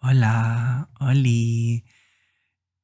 [0.00, 1.84] Hola, Oli.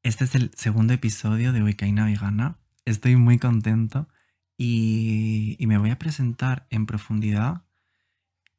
[0.02, 2.58] Este es el segundo episodio de Wikaina Vegana.
[2.84, 4.08] Estoy muy contento
[4.57, 7.62] y, y me voy a presentar en profundidad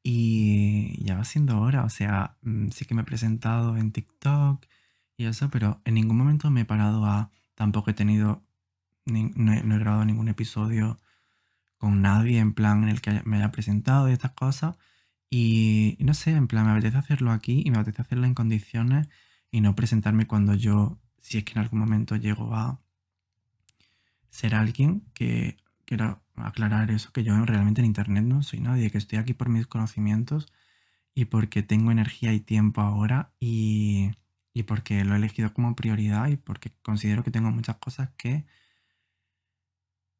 [0.03, 1.83] y ya va siendo hora.
[1.83, 4.65] O sea, mm, sí que me he presentado en TikTok
[5.17, 7.31] y eso, pero en ningún momento me he parado a...
[7.55, 8.43] Tampoco he tenido...
[9.05, 10.97] ni- no he, no he grabado ningún episodio
[11.77, 14.77] con nadie en plan en el que me haya presentado y estas cosas.
[15.37, 19.09] Y, no sé, en plan, me apetece hacerlo aquí y me apetece hacerlo en condiciones
[19.51, 22.79] y no presentarme cuando yo, si es que en algún momento llego a
[24.29, 28.97] ser alguien que quiero aclarar eso, que yo realmente en internet no soy nadie, que
[28.97, 30.47] estoy aquí por mis conocimientos
[31.13, 34.11] y porque tengo energía y tiempo ahora y,
[34.53, 38.45] y porque lo he elegido como prioridad y porque considero que tengo muchas cosas que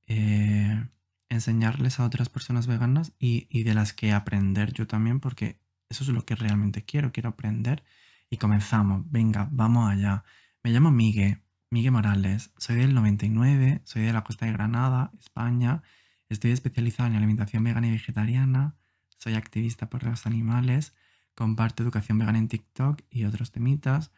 [0.07, 0.83] eh,
[1.29, 6.03] enseñarles a otras personas veganas y, y de las que aprender yo también, porque eso
[6.03, 7.83] es lo que realmente quiero, quiero aprender.
[8.29, 10.23] Y comenzamos, venga, vamos allá.
[10.63, 15.83] Me llamo Migue, Migue Morales, soy del 99, soy de la costa de Granada, España,
[16.29, 18.77] estoy especializada en alimentación vegana y vegetariana,
[19.17, 20.95] soy activista por los animales,
[21.33, 24.11] comparto educación vegana en TikTok y otros temitas,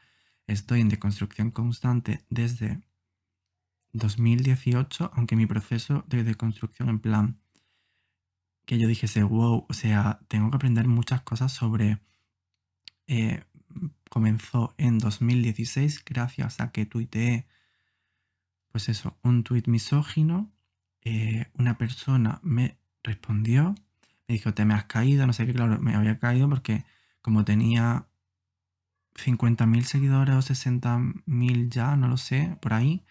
[0.45, 2.81] estoy en deconstrucción constante desde
[3.93, 7.39] 2018, aunque mi proceso de deconstrucción en plan
[8.65, 11.99] que yo dijese, wow, o sea, tengo que aprender muchas cosas sobre...
[13.07, 13.43] eh,
[14.09, 17.47] comenzó en 2016 gracias a que tuiteé,
[18.71, 20.51] pues eso, un tuit misógino.
[21.01, 23.75] eh, una persona me respondió,
[24.27, 26.83] me dijo, te me has caído, no sé qué, claro, me había caído porque
[27.21, 28.07] como tenía
[29.15, 33.03] 50.000 seguidores o 60.000 ya, no lo sé, por ahí,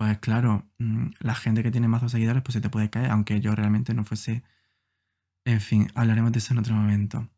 [0.00, 3.40] pues claro, mm, la gente que tiene más seguidores pues se te puede caer, aunque
[3.40, 4.42] yo realmente no fuese...
[5.44, 7.28] En fin, hablaremos de eso en otro momento.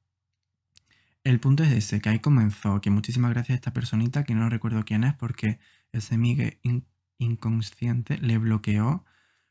[1.24, 4.48] El punto es ese, que ahí comenzó, que muchísimas gracias a esta personita, que no
[4.48, 5.58] recuerdo quién es, porque
[5.90, 6.86] ese Migue in-
[7.18, 9.04] inconsciente le bloqueó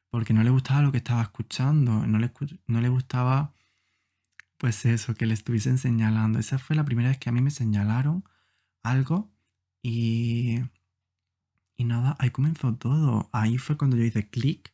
[0.09, 2.31] porque no le gustaba lo que estaba escuchando, no le,
[2.67, 3.53] no le gustaba,
[4.57, 6.39] pues eso, que le estuviesen señalando.
[6.39, 8.23] Esa fue la primera vez que a mí me señalaron
[8.83, 9.31] algo
[9.83, 10.59] y,
[11.77, 13.29] y nada, ahí comenzó todo.
[13.33, 14.73] Ahí fue cuando yo hice clic.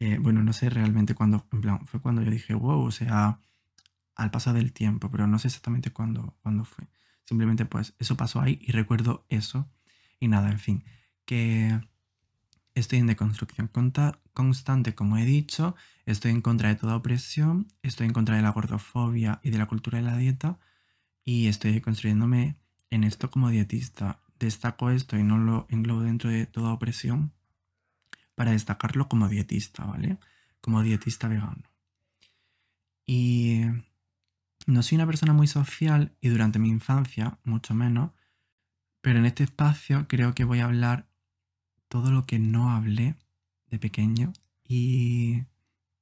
[0.00, 3.40] Eh, bueno, no sé realmente cuándo, en plan, fue cuando yo dije, wow, o sea,
[4.16, 6.88] al paso del tiempo, pero no sé exactamente cuándo, cuándo fue.
[7.24, 9.70] Simplemente pues eso pasó ahí y recuerdo eso.
[10.20, 10.84] Y nada, en fin,
[11.24, 11.80] que
[12.74, 13.70] estoy en deconstrucción
[14.32, 15.74] constante, como he dicho,
[16.06, 19.66] estoy en contra de toda opresión, estoy en contra de la gordofobia y de la
[19.66, 20.58] cultura de la dieta
[21.24, 22.56] y estoy construyéndome
[22.90, 24.19] en esto como dietista.
[24.40, 27.32] Destaco esto y no lo englobo dentro de toda opresión
[28.34, 30.18] para destacarlo como dietista, ¿vale?
[30.62, 31.62] Como dietista vegano.
[33.04, 33.60] Y
[34.66, 38.12] no soy una persona muy social y durante mi infancia, mucho menos,
[39.02, 41.06] pero en este espacio creo que voy a hablar
[41.88, 43.16] todo lo que no hablé
[43.66, 44.32] de pequeño
[44.64, 45.44] y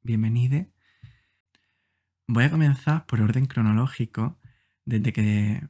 [0.02, 0.70] bienvenide.
[2.28, 4.38] Voy a comenzar por orden cronológico
[4.84, 5.66] desde que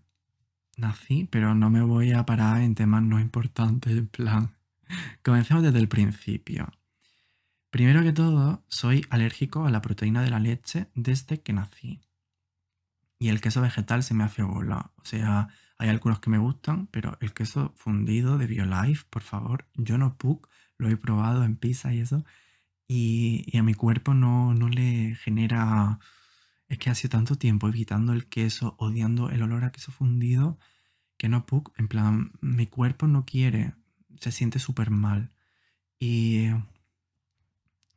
[0.78, 4.54] nací, pero no me voy a parar en temas no importantes, en plan.
[5.22, 6.72] Comencemos desde el principio.
[7.70, 12.00] Primero que todo, soy alérgico a la proteína de la leche desde que nací.
[13.18, 14.92] Y el queso vegetal se me hace bola.
[14.96, 19.66] O sea, hay algunos que me gustan, pero el queso fundido de BioLife, por favor,
[19.74, 22.24] yo no puc, lo he probado en pizza y eso,
[22.86, 25.98] y, y a mi cuerpo no, no le genera...
[26.68, 30.58] Es que hace tanto tiempo evitando el queso, odiando el olor a queso fundido,
[31.16, 33.74] que no puc, en plan, mi cuerpo no quiere,
[34.20, 35.32] se siente súper mal.
[35.98, 36.48] Y,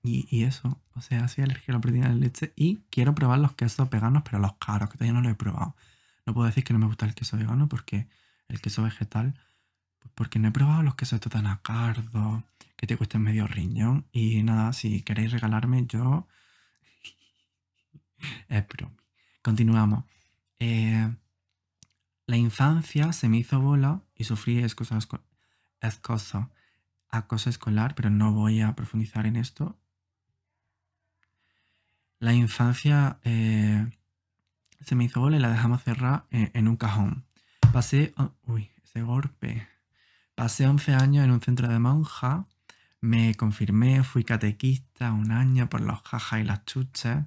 [0.04, 3.54] y, eso, o sea, soy alérgico a la proteína de leche y quiero probar los
[3.54, 5.76] quesos veganos, pero los caros, que todavía no los he probado.
[6.26, 8.08] No puedo decir que no me gusta el queso vegano porque
[8.48, 9.36] el queso vegetal,
[10.00, 12.44] pues porque no he probado los quesos estos tan acardos,
[12.76, 14.08] que te cuestan medio riñón.
[14.12, 16.28] Y nada, si queréis regalarme, yo...
[18.50, 18.96] es broma.
[19.42, 20.06] Continuamos.
[20.60, 21.14] Eh,
[22.28, 25.22] la infancia se me hizo bola y sufrí escoso, esco-
[25.82, 26.50] escoso-
[27.10, 29.78] acoso escolar, pero no voy a profundizar en esto.
[32.20, 33.88] La infancia eh,
[34.86, 37.26] se me hizo bola y la dejamos cerrar en, un cajón.
[37.74, 38.14] Pasé...
[38.18, 39.68] oh, uy, ese golpe.
[40.36, 42.46] Pasé 11 años en un centro de monjas,
[43.00, 47.18] me confirmé, fui catequista un año por los jajas y las chuches,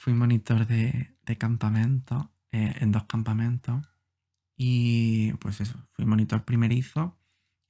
[0.00, 3.86] fui monitor de, campamento, eh, en dos campamentos,
[4.56, 7.18] y pues eso, fui monitor primerizo,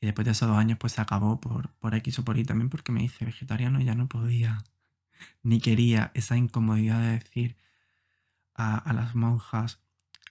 [0.01, 2.45] y después de esos dos años pues se acabó por, por X o por Y
[2.45, 4.63] también porque me hice vegetariano y ya no podía,
[5.43, 7.57] ni quería esa incomodidad de decir
[8.55, 9.81] a, las monjas,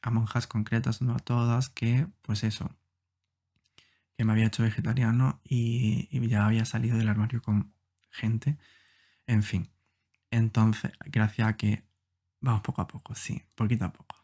[0.01, 2.77] a monjas concretas, no a todas, que pues eso,
[4.17, 7.73] que me había hecho vegetariano y ya había salido del armario con
[8.09, 8.57] gente.
[9.27, 9.69] En fin,
[10.31, 11.88] entonces, gracias a que
[12.41, 14.15] vamos poco a poco, sí, poquito a poco.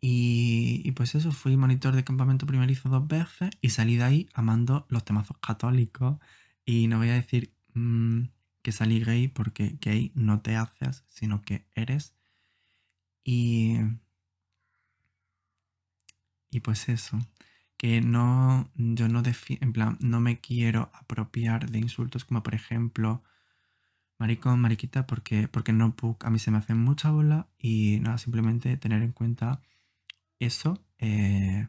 [0.00, 4.86] Y, pues eso, fui monitor de campamento primerizo dos veces y salí de ahí amando
[4.88, 6.18] los temazos católicos.
[6.64, 8.24] Y no voy a decir mm,
[8.62, 12.14] que salí gay porque gay no te haces, sino que eres.
[13.24, 13.78] Y,
[16.50, 17.18] y pues eso,
[17.76, 23.22] que no, yo no en plan, no me quiero apropiar de insultos como por ejemplo
[24.18, 28.76] maricón, mariquita, porque, porque no a mí se me hace mucha bola y nada, simplemente
[28.76, 29.60] tener en cuenta
[30.38, 31.68] eso eh,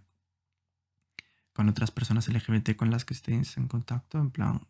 [1.53, 4.67] con otras personas LGBT con las que estéis en contacto, en plan,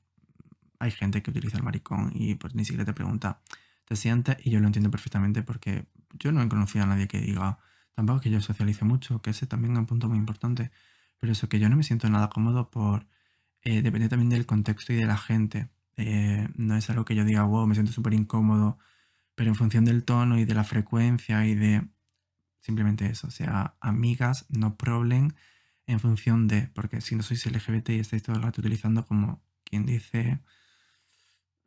[0.80, 3.42] hay gente que utiliza el maricón y pues ni siquiera te pregunta,
[3.86, 4.38] ¿te sientes?
[4.46, 7.60] Y yo lo entiendo perfectamente porque yo no he conocido a nadie que diga,
[7.94, 10.72] tampoco que yo socialice mucho, que ese también es un punto muy importante,
[11.20, 13.08] pero eso que yo no me siento nada cómodo por,
[13.64, 15.70] eh, depende también del contexto y de la gente.
[15.98, 18.78] Eh, no es algo que yo diga, wow, me siento súper incómodo,
[19.36, 21.88] pero en función del tono y de la frecuencia y de
[22.60, 25.32] simplemente eso, o sea, amigas, no problem
[25.88, 29.42] en función de, porque si no sois LGBT y estáis todo el rato utilizando como
[29.64, 30.42] quien dice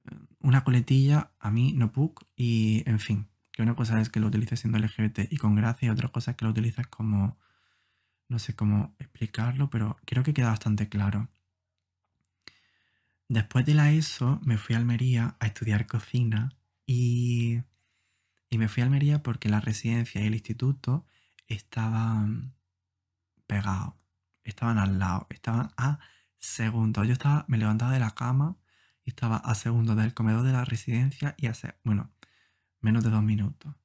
[0.04, 4.20] eh, una coletilla, a mí no puc y en fin, que una cosa es que
[4.20, 7.38] lo utilices siendo LGBT y con gracia y otra cosa es que lo utilices como,
[8.28, 11.28] no sé cómo explicarlo, pero creo que queda bastante claro.
[13.30, 16.50] Después de la ESO me fui a Almería a estudiar cocina
[16.84, 17.62] y,
[18.48, 21.06] y me fui a Almería porque la residencia y el instituto
[21.46, 22.56] estaban
[23.46, 23.94] pegados,
[24.42, 26.00] estaban al lado, estaban a
[26.40, 27.06] segundos.
[27.06, 28.56] Yo estaba, me levantaba de la cama
[29.04, 32.10] y estaba a segundos del comedor de la residencia y hace, bueno,
[32.80, 33.76] menos de dos minutos.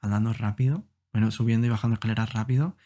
[0.00, 2.76] Andando rápido, bueno, subiendo y bajando escaleras rápido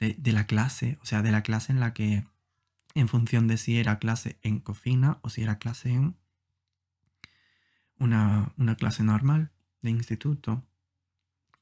[0.00, 2.24] de, de la clase, o sea, de la clase en la que
[2.94, 6.16] en función de si era clase en cocina o si era clase en
[7.98, 9.52] una, clase normal
[9.82, 10.64] de instituto.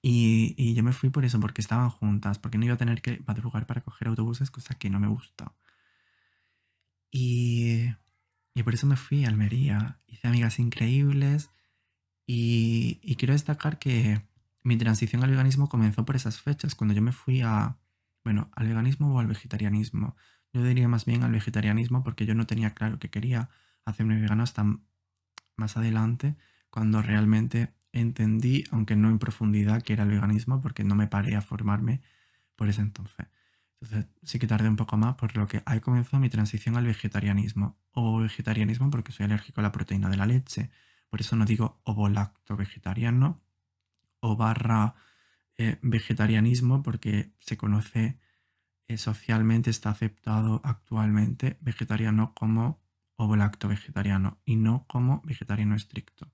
[0.03, 3.23] Y, yo me fui por eso, porque estaban juntas, porque no iba a tener que
[3.27, 5.55] madrugar para coger autobuses, cosa que no me gusta.
[7.11, 7.87] Y,
[8.55, 10.01] y por eso me fui a Almería.
[10.07, 11.51] Hice amigas increíbles
[12.27, 14.23] y, y quiero destacar que
[14.63, 17.79] mi transición al veganismo comenzó por esas fechas, cuando yo me fui a,
[18.25, 20.17] bueno, al veganismo o al vegetarianismo.
[20.53, 23.49] Yo diría más bien al vegetarianismo porque yo no tenía claro que quería
[23.85, 24.65] hacerme vegano hasta
[25.57, 26.37] más adelante,
[26.71, 31.37] cuando realmente entendí, aunque no en profundidad, que era el veganismo, porque no me paré
[31.37, 32.01] a formarme
[32.57, 33.27] por ese entonces.
[33.81, 36.87] Entonces sí que tardé un poco más, por lo que ahí comenzó mi transición al
[36.87, 37.77] vegetarianismo.
[37.93, 40.71] O vegetarianismo porque soy alérgico a la proteína de la leche.
[41.11, 43.43] Por eso no digo ovolacto vegetariano
[44.21, 44.95] o barra
[45.59, 48.19] eh, vegetarianismo porque se conoce
[48.99, 52.83] socialmente está aceptado actualmente vegetariano como
[53.17, 56.33] ovolacto vegetariano y no como vegetariano estricto.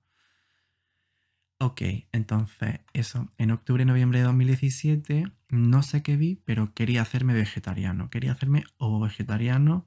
[1.61, 1.81] Ok,
[2.13, 8.09] entonces eso, en octubre, noviembre de 2017, no sé qué vi, pero quería hacerme vegetariano,
[8.09, 9.85] quería hacerme ovo vegetariano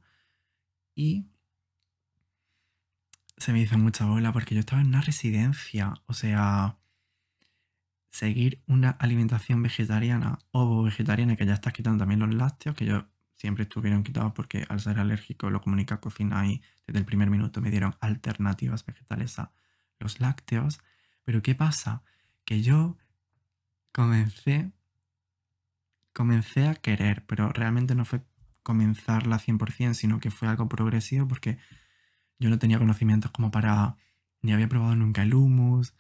[0.95, 1.31] y
[3.39, 6.79] se me hizo mucha bola porque yo estaba en una residencia, o sea,
[8.13, 13.07] seguir una alimentación vegetariana o vegetariana que ya estás quitando también los lácteos, que yo
[13.35, 17.63] siempre estuvieron quitados porque al ser alérgico lo comunica cocina y desde el primer minuto
[17.63, 19.51] me dieron alternativas vegetales a
[19.99, 20.81] los lácteos.
[21.25, 22.03] Pero ¿qué pasa?
[22.45, 22.99] Que yo
[23.93, 24.71] comencé,
[26.13, 28.23] comencé a querer, pero realmente no fue
[28.63, 31.59] comenzarla 100%, sino que fue algo progresivo porque
[32.39, 33.97] yo no tenía conocimientos como para,
[34.43, 35.95] ni había probado nunca el humus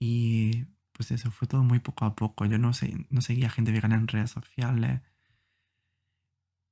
[0.00, 0.66] y
[0.98, 2.44] pues eso, fue todo muy poco a poco.
[2.44, 5.00] Yo no, sé, no seguía gente vegana en redes sociales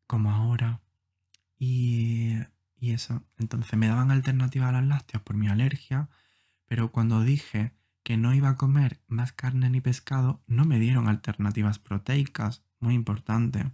[0.09, 0.83] como ahora.
[1.61, 2.33] Y,
[2.77, 6.09] y eso, entonces me daban alternativas a las lácteos por mi alergia,
[6.67, 11.07] pero cuando dije que no iba a comer más carne ni pescado, no me dieron
[11.07, 13.71] alternativas proteicas, muy importante.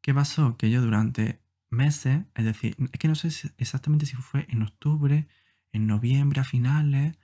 [0.00, 0.56] ¿Qué pasó?
[0.56, 5.28] Que yo durante meses, es decir, es que no sé exactamente si fue en octubre,
[5.70, 7.18] en noviembre a finales,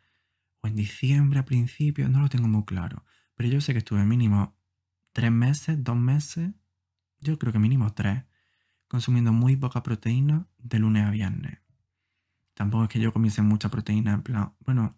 [0.68, 3.04] en diciembre a principios, no lo tengo muy claro.
[3.34, 4.56] Pero yo sé que estuve mínimo
[5.12, 6.50] tres meses, dos meses,
[7.20, 8.24] yo creo que mínimo tres,
[8.86, 11.58] consumiendo muy poca proteína de lunes a viernes.
[12.54, 14.96] Tampoco es que yo comiese mucha proteína, en plan, bueno,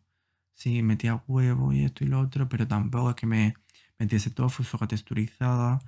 [0.54, 3.54] sí, metía huevo y esto y lo otro, pero tampoco es que me
[3.98, 5.78] metiese tofu, soja texturizada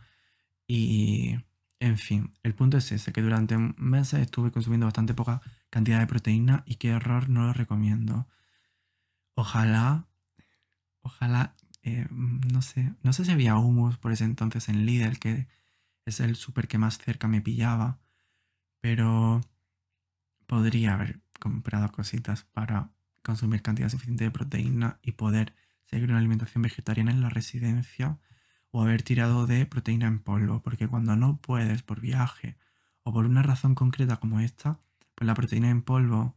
[0.67, 1.37] y...
[1.83, 6.07] En fin, el punto es ese, que durante meses estuve consumiendo bastante poca cantidad de
[6.07, 8.29] proteína y qué error no lo recomiendo.
[9.35, 10.09] Ojalá,
[11.03, 15.49] ojalá eh, no sé, no sé si había humus por ese entonces en Lidl, que
[16.07, 18.01] es el súper que más cerca me pillaba,
[18.81, 19.41] pero
[20.47, 26.63] podría haber comprado cositas para consumir cantidad suficiente de proteína y poder seguir una alimentación
[26.63, 28.19] vegetariana en la residencia
[28.71, 32.57] o haber tirado de proteína en polvo, porque cuando no puedes por viaje
[33.03, 34.81] o por una razón concreta como esta,
[35.15, 36.37] pues la proteína en polvo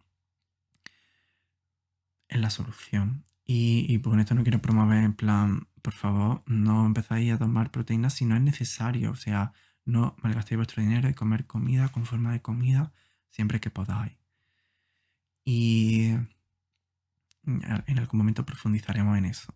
[2.28, 3.26] es la solución.
[3.46, 7.72] Y, y con esto no quiero promover en plan, por favor, no empezáis a tomar
[7.72, 9.12] proteínas si no es necesario.
[9.12, 9.54] O sea,
[9.86, 12.92] no malgastéis vuestro dinero y comer comida con forma de comida
[13.30, 14.18] siempre que podáis.
[15.44, 16.14] Y
[17.46, 19.54] en algún momento profundizaremos en eso.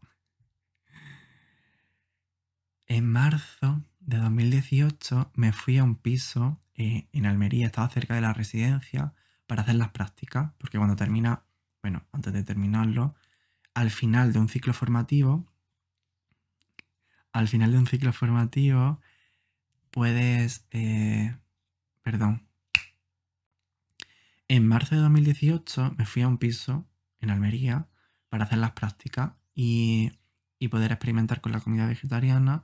[2.85, 8.21] En marzo de 2018 me fui a un piso eh, en Almería, estaba cerca de
[8.21, 9.13] la residencia,
[9.47, 11.43] para hacer las prácticas, porque cuando termina,
[11.81, 13.15] bueno, antes de terminarlo,
[13.73, 15.45] al final de un ciclo formativo,
[17.31, 18.99] al final de un ciclo formativo,
[19.91, 21.35] puedes, eh,
[22.01, 22.49] perdón,
[24.47, 26.87] en marzo de 2018 me fui a un piso
[27.21, 27.87] en Almería
[28.29, 30.11] para hacer las prácticas y,
[30.71, 32.63] poder experimentar con la comida vegetariana,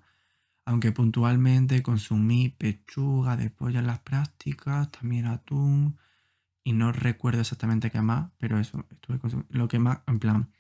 [0.66, 5.98] aunque puntualmente consumí pechuga de pollo en las prácticas, también atún,
[6.66, 9.20] y no recuerdo exactamente qué más, pero eso, estuve
[9.50, 10.52] lo que más, en plan,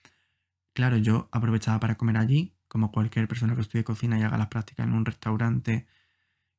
[0.74, 4.48] claro, yo aprovechaba para comer allí, como cualquier persona que estudie cocina y haga las
[4.48, 5.88] prácticas en un restaurante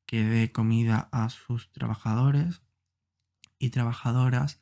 [0.05, 2.61] que dé comida a sus trabajadores
[3.57, 4.61] y trabajadoras,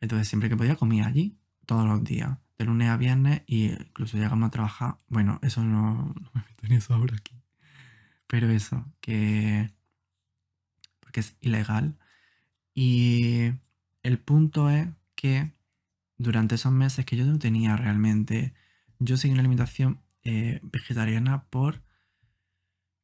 [0.00, 4.18] entonces siempre que podía comía allí, todos los días, de lunes a viernes, y incluso
[4.18, 7.42] llegamos a trabajar, bueno, eso no, no me meto en eso ahora aquí,
[8.26, 9.72] pero eso, que...
[11.00, 11.98] porque es ilegal.
[12.74, 13.52] Y
[14.06, 15.52] el punto es que
[16.16, 18.54] durante esos meses que yo no tenía realmente,
[19.00, 21.82] yo seguí una alimentación eh, vegetariana por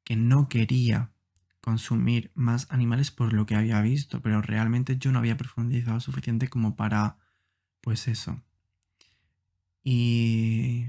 [0.05, 1.13] que no quería
[1.61, 6.47] consumir más animales por lo que había visto, pero realmente yo no había profundizado suficiente
[6.47, 7.19] como para,
[7.81, 8.41] pues eso.
[9.83, 10.87] Y,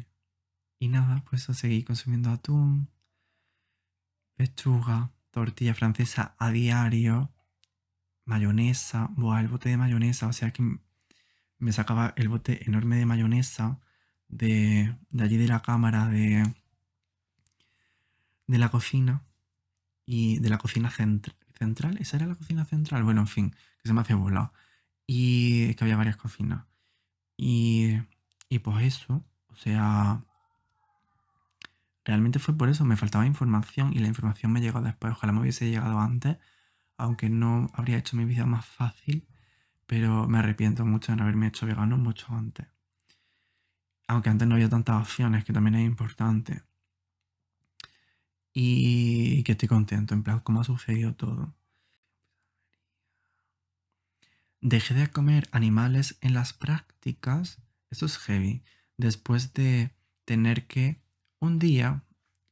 [0.78, 2.88] y nada, pues seguí consumiendo atún,
[4.36, 7.32] pechuga, tortilla francesa a diario
[8.26, 10.64] mayonesa, buah, el bote de mayonesa, o sea que
[11.60, 13.80] me sacaba el bote enorme de mayonesa
[14.28, 16.44] de, allí de la cámara de,
[18.48, 19.24] de la cocina
[20.06, 21.98] y de la cocina central.
[22.00, 23.04] ¿Esa era la cocina central?
[23.04, 23.50] Bueno, en fin,
[23.82, 24.54] que se me hace volado.
[25.08, 26.66] Y que había varias cocinas.
[27.38, 27.98] Y,
[28.50, 30.24] y pues eso, o sea,
[32.06, 35.14] realmente fue por eso, me faltaba información y la información me llegó después.
[35.14, 36.38] Ojalá me hubiese llegado antes
[36.98, 39.28] aunque no habría hecho mi vida más fácil,
[39.86, 42.68] pero me arrepiento mucho de no haberme hecho vegano mucho antes.
[44.08, 46.64] Aunque antes no había tantas opciones, que también es importante.
[48.54, 51.56] Y que estoy contento, en plan, cómo ha sucedido todo.
[54.62, 58.64] Dejé de comer animales en las prácticas, eso es heavy,
[58.98, 59.94] después de
[60.26, 61.02] tener que,
[61.40, 62.04] un día,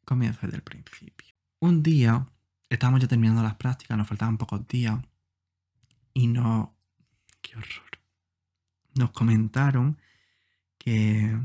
[0.03, 1.33] comienzo desde el principio.
[1.59, 2.27] Un día
[2.71, 4.97] estábamos ya terminando las prácticas, nos faltaban pocos días
[6.13, 6.75] y no...
[7.41, 7.99] ¡Qué horror!
[8.95, 9.97] Nos comentaron
[10.77, 11.37] que...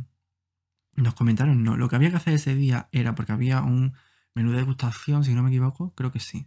[0.95, 3.95] Nos comentaron, no, lo que había que hacer ese día era porque había un
[4.35, 6.47] menú de degustación, si no me equivoco, creo que sí.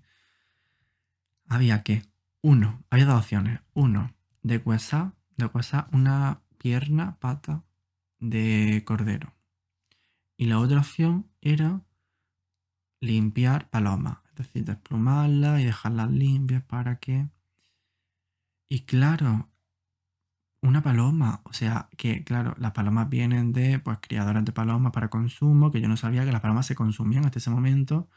[1.47, 2.03] Había que,
[2.41, 3.59] uno, había dos opciones.
[3.73, 7.63] Uno, de huesa, de huesa una pierna, pata
[8.17, 9.35] de cordero.
[10.37, 11.81] Y la otra opción era
[13.01, 17.29] limpiar paloma decir, desplumarlas y dejarlas limpias para que...
[18.69, 19.49] Y claro,
[20.61, 25.09] una paloma, o sea, que claro, las palomas vienen de pues criadoras de palomas para
[25.09, 28.09] consumo, que yo no sabía que las palomas se consumían hasta ese momento,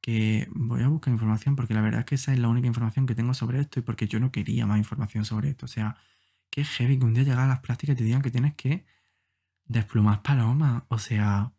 [0.00, 3.06] que voy a buscar información porque la verdad es que esa es la única información
[3.06, 5.96] que tengo sobre esto y porque yo no quería más información sobre esto, o sea,
[6.50, 8.86] qué heavy que un día llegar a las prácticas y te digan que tienes que
[9.66, 11.52] desplumar palomas, o sea,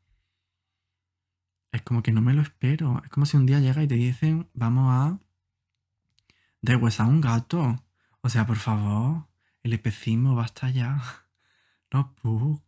[1.72, 3.02] es como que no me lo espero.
[3.04, 5.20] Es como si un día llega y te dicen, vamos a
[6.62, 7.84] deshuesar un gato.
[8.22, 9.28] O sea, por favor,
[9.64, 11.02] el especismo basta ya.
[11.94, 12.64] No, pug.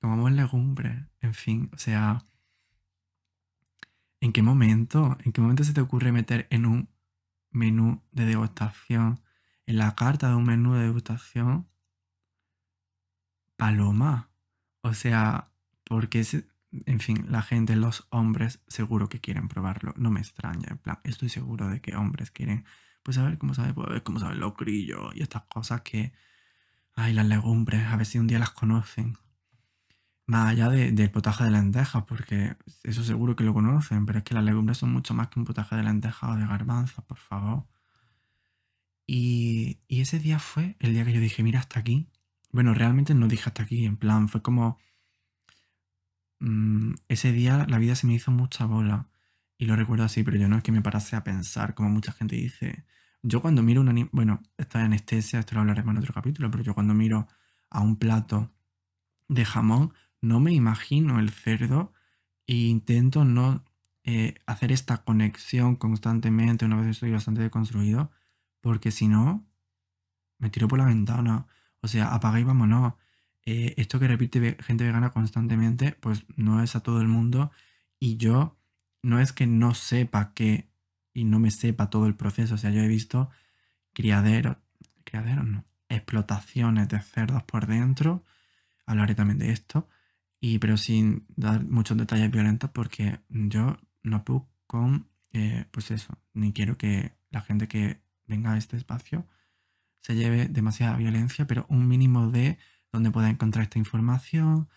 [0.00, 1.06] Comamos legumbres.
[1.20, 2.24] En fin, o sea.
[4.20, 5.16] ¿En qué momento?
[5.24, 6.88] ¿En qué momento se te ocurre meter en un
[7.50, 9.20] menú de degustación,
[9.66, 11.68] en la carta de un menú de degustación,
[13.56, 14.32] paloma?
[14.80, 15.52] O sea,
[15.84, 16.24] porque
[16.86, 19.94] en fin, la gente, los hombres, seguro que quieren probarlo.
[19.96, 20.68] No me extraña.
[20.70, 22.64] En plan, estoy seguro de que hombres quieren,
[23.02, 26.12] pues a ver cómo sabe, pues, cómo sabe el locrillo y estas cosas que.
[26.94, 29.16] Ay, las legumbres, a ver si un día las conocen.
[30.26, 34.34] Más allá del potaje de lentejas, porque eso seguro que lo conocen, pero es que
[34.34, 37.66] las legumbres son mucho más que un potaje de lentejas o de garbanzos, por favor.
[39.06, 42.08] Y, y ese día fue el día que yo dije, mira, hasta aquí.
[42.50, 44.78] Bueno, realmente no dije hasta aquí, en plan, fue como...
[46.42, 49.08] Mm, ese día la vida se me hizo mucha bola.
[49.58, 52.12] Y lo recuerdo así, pero yo no es que me parase a pensar, como mucha
[52.12, 52.84] gente dice.
[53.22, 56.50] Yo cuando miro un anime, bueno, esta es anestesia, esto lo hablaremos en otro capítulo,
[56.50, 57.28] pero yo cuando miro
[57.70, 58.52] a un plato
[59.28, 61.92] de jamón, no me imagino el cerdo
[62.46, 63.64] e intento no
[64.04, 68.10] eh, hacer esta conexión constantemente una vez estoy bastante deconstruido,
[68.60, 69.46] porque si no,
[70.38, 71.46] me tiro por la ventana.
[71.82, 72.94] O sea, apaga y vámonos.
[73.44, 77.50] Eh, esto que repite gente vegana constantemente, pues no es a todo el mundo.
[77.98, 78.56] Y yo
[79.02, 80.70] no es que no sepa que
[81.14, 82.54] y no me sepa todo el proceso.
[82.54, 83.30] O sea, yo he visto
[83.92, 84.56] criaderos,
[85.04, 88.24] criaderos no, explotaciones de cerdos por dentro.
[88.86, 89.88] Hablaré también de esto.
[90.40, 96.18] Y pero sin dar muchos detalles violentos porque yo no puedo con, eh, pues eso,
[96.34, 99.26] ni quiero que la gente que venga a este espacio
[100.00, 102.58] se lleve demasiada violencia, pero un mínimo de
[102.92, 104.68] donde pueda encontrar esta información,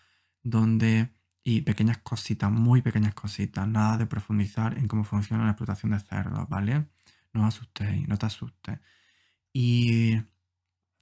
[0.42, 1.10] donde...
[1.48, 6.00] Y pequeñas cositas, muy pequeñas cositas, nada de profundizar en cómo funciona la explotación de
[6.00, 6.88] cerdos, ¿vale?
[7.32, 8.80] No os asustéis, no te asustes.
[9.52, 10.16] Y,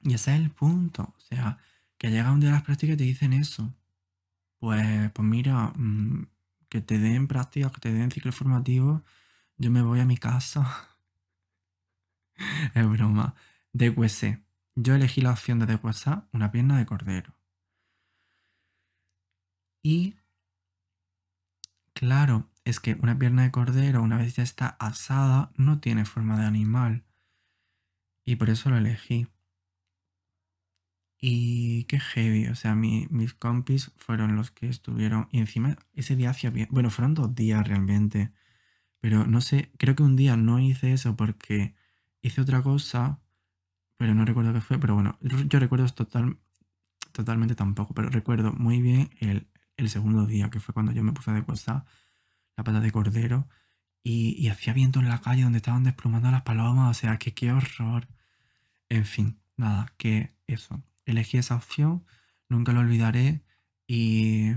[0.02, 1.59] y ese es el punto, o sea,
[1.99, 3.75] que llega un día las prácticas y te dicen eso.
[4.59, 6.26] Pues, pues mira, mm,
[6.68, 9.04] que te den prácticas, que te den ciclo formativo,
[9.59, 10.88] yo me voy a mi casa.
[12.75, 13.35] es broma.
[13.73, 14.43] DQC.
[14.76, 17.35] Yo elegí la opción de DQC, una pierna de cordero.
[19.83, 20.16] Y
[21.93, 26.38] claro, es que una pierna de cordero, una vez ya está asada, no tiene forma
[26.38, 27.04] de animal.
[28.26, 29.28] Y por eso lo elegí.
[31.21, 35.28] Y qué heavy, o sea, mis compis fueron los que estuvieron.
[35.33, 36.69] Y encima ese día hacía bien.
[36.71, 38.33] Bueno, fueron dos días realmente.
[39.00, 41.75] Pero no sé, creo que un día no hice eso porque
[42.23, 43.21] hice otra cosa
[44.04, 46.36] pero no recuerdo qué fue, pero bueno, yo recuerdo total,
[47.12, 49.49] totalmente tampoco, pero recuerdo muy bien el,
[49.88, 51.86] segundo día, que fue cuando yo me puse de cosa
[52.54, 53.49] la pata de cordero
[54.02, 57.50] y, hacía viento en la calle donde estaban desplumando las palomas, o sea, que qué
[57.52, 58.06] horror.
[58.90, 60.82] En fin, nada, que eso.
[61.06, 62.04] Elegí esa opción,
[62.50, 63.43] nunca lo olvidaré
[63.86, 64.50] y...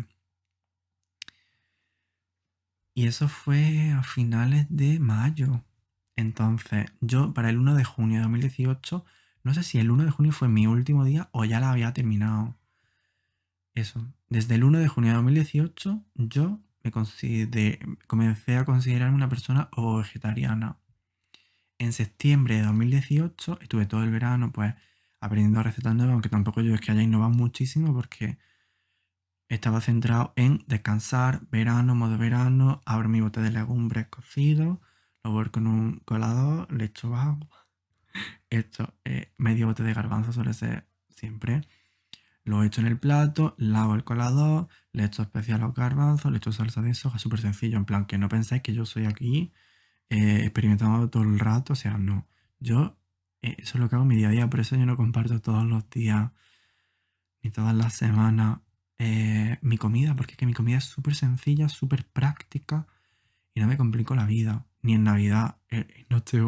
[2.93, 5.63] Y eso fue a finales de mayo.
[6.17, 9.05] Entonces, yo para el 1 de junio de 2018
[9.47, 11.93] no sé si el 1 de junio fue mi último día o ya la había
[11.93, 12.57] terminado.
[13.73, 14.05] Eso.
[14.27, 20.77] Desde el 1 de junio de 2018 yo me comencé a considerarme una persona vegetariana.
[21.79, 24.73] En septiembre de 2018 estuve todo el verano pues
[25.21, 28.37] aprendiendo recetas nuevas, aunque tampoco yo es que haya innovado muchísimo porque
[29.47, 34.81] estaba centrado en descansar, verano, modo verano, abro mi bote de legumbres cocido,
[35.23, 37.66] lo vuelvo con un colador, le echo agua
[38.49, 41.61] esto, eh, medio bote de garbanzo suele ser siempre.
[42.43, 46.37] Lo echo en el plato, lavo el colador, le echo especial a los garbanzos, le
[46.37, 47.77] echo salsa de soja, súper sencillo.
[47.77, 49.51] En plan, que no pensáis que yo soy aquí
[50.09, 51.73] eh, experimentando todo el rato.
[51.73, 52.27] O sea, no.
[52.59, 52.97] Yo,
[53.41, 54.97] eh, eso es lo que hago en mi día a día, por eso yo no
[54.97, 56.31] comparto todos los días
[57.41, 58.59] ni todas las semanas
[59.61, 62.87] mi comida, porque es que mi comida es súper sencilla, súper práctica
[63.53, 64.65] y no me complico la vida.
[64.81, 65.87] Ni en Navidad, en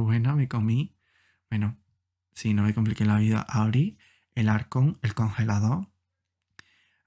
[0.03, 0.98] buena me comí
[1.49, 1.77] bueno,
[2.33, 3.97] si no me compliqué la vida, abrí
[4.35, 5.89] el arcón, el congelador,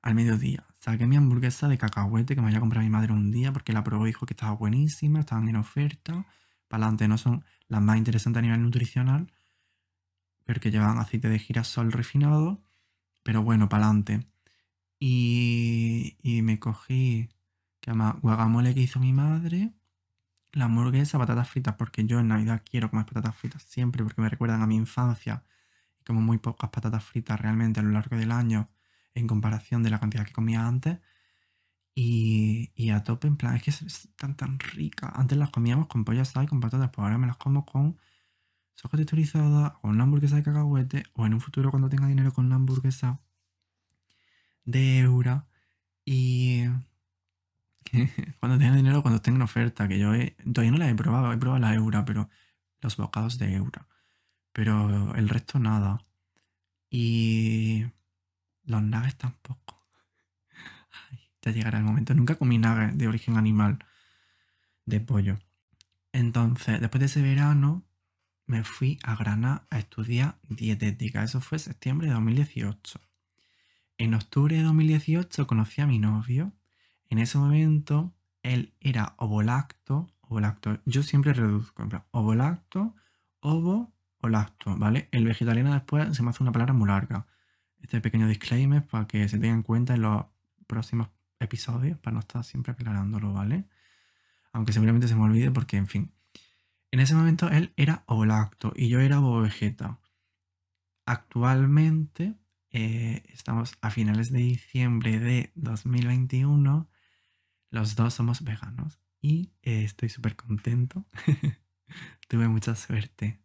[0.02, 0.66] al mediodía.
[0.78, 3.84] Saqué mi hamburguesa de cacahuete que me había comprado mi madre un día porque la
[3.84, 6.26] probó y dijo que estaba buenísima, estaban en oferta.
[6.68, 9.32] Para adelante no son las más interesantes a nivel nutricional,
[10.44, 12.60] porque llevan aceite de girasol refinado.
[13.22, 14.26] Pero bueno, para adelante.
[14.98, 17.28] Y, me cogí,
[17.80, 19.72] que guacamole que hizo mi madre
[20.52, 24.28] la hamburguesa, patatas fritas, porque yo en Navidad quiero comer patatas fritas siempre, porque me
[24.28, 25.44] recuerdan a mi infancia
[26.00, 28.70] y como muy pocas patatas fritas realmente a lo largo del año
[29.14, 30.98] en comparación de la cantidad que comía antes.
[31.94, 35.10] Y, a tope, en plan, es que están tan ricas.
[35.14, 37.98] Antes las comíamos con pollo asado y con patatas, pues ahora me las como con
[38.74, 42.46] soja texturizada, con una hamburguesa de cacahuete, o en un futuro cuando tenga dinero con
[42.46, 43.20] una hamburguesa
[44.64, 45.46] de eura.
[46.04, 46.64] Y
[48.40, 50.12] cuando tenga dinero, cuando tenga una oferta, que yo
[50.52, 52.28] todavía no la he probado, he probado la Eura, pero
[52.80, 53.86] los bocados de Eura.
[54.52, 56.04] Pero el resto nada.
[56.90, 57.86] Y
[58.64, 59.86] los nuggets tampoco.
[61.42, 62.14] ya llegará el momento.
[62.14, 63.78] Nunca comí nuggets de origen animal,
[64.84, 65.38] de pollo.
[66.12, 67.84] Entonces, después de ese verano,
[68.46, 71.22] me fui a Granada a estudiar dietética.
[71.24, 73.00] Eso fue septiembre de 2018.
[73.98, 76.52] En octubre de 2018 conocí a mi novio.
[77.12, 80.80] En ese momento él era ovolacto, ovolacto.
[80.86, 82.94] Yo siempre reduzco, en plan, ovolacto,
[83.40, 85.10] ovo lacto, ¿vale?
[85.12, 87.26] El vegetariano después se me hace una palabra muy larga.
[87.82, 90.24] Este pequeño disclaimer para que se tenga en cuenta en los
[90.66, 93.68] próximos episodios, para no estar siempre aclarándolo, ¿vale?
[94.54, 96.14] Aunque seguramente se me olvide porque, en fin.
[96.92, 99.98] En ese momento él era ovolacto y yo era ovo-vegeta.
[101.04, 102.36] Actualmente
[102.70, 106.88] eh, estamos a finales de diciembre de 2021.
[107.72, 111.06] Los dos somos veganos y eh, estoy súper contento.
[112.28, 113.40] Tuve mucha suerte.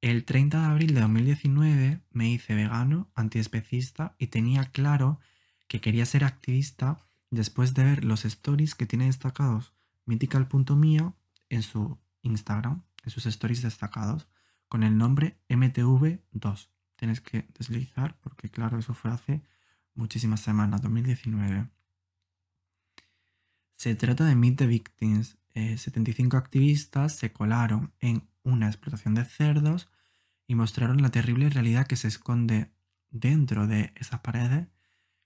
[0.00, 5.20] El 30 de abril de 2019 me hice vegano, antiespecista y tenía claro
[5.68, 9.72] que quería ser activista después de ver los stories que tiene destacados
[10.04, 11.14] mythical.mia
[11.48, 14.26] en su Instagram, en sus stories destacados,
[14.68, 16.70] con el nombre MTV2.
[16.96, 19.42] Tienes que deslizar porque claro, eso fue hace
[19.94, 21.68] muchísimas semanas, 2019.
[23.78, 25.38] Se trata de Meet the Victims.
[25.54, 29.88] 75 eh, activistas se colaron en una explotación de cerdos
[30.48, 32.72] y mostraron la terrible realidad que se esconde
[33.10, 34.66] dentro de esas paredes,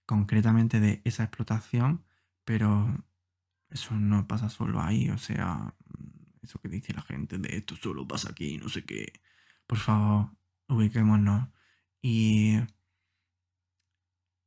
[0.05, 2.05] concretamente de esa explotación,
[2.45, 3.03] pero
[3.71, 5.75] eso no pasa solo ahí, o sea,
[6.43, 9.15] eso que dice la gente de esto solo pasa aquí, no sé qué.
[9.67, 10.31] Por favor,
[10.69, 11.49] ubiquémonos.
[12.03, 12.59] Y,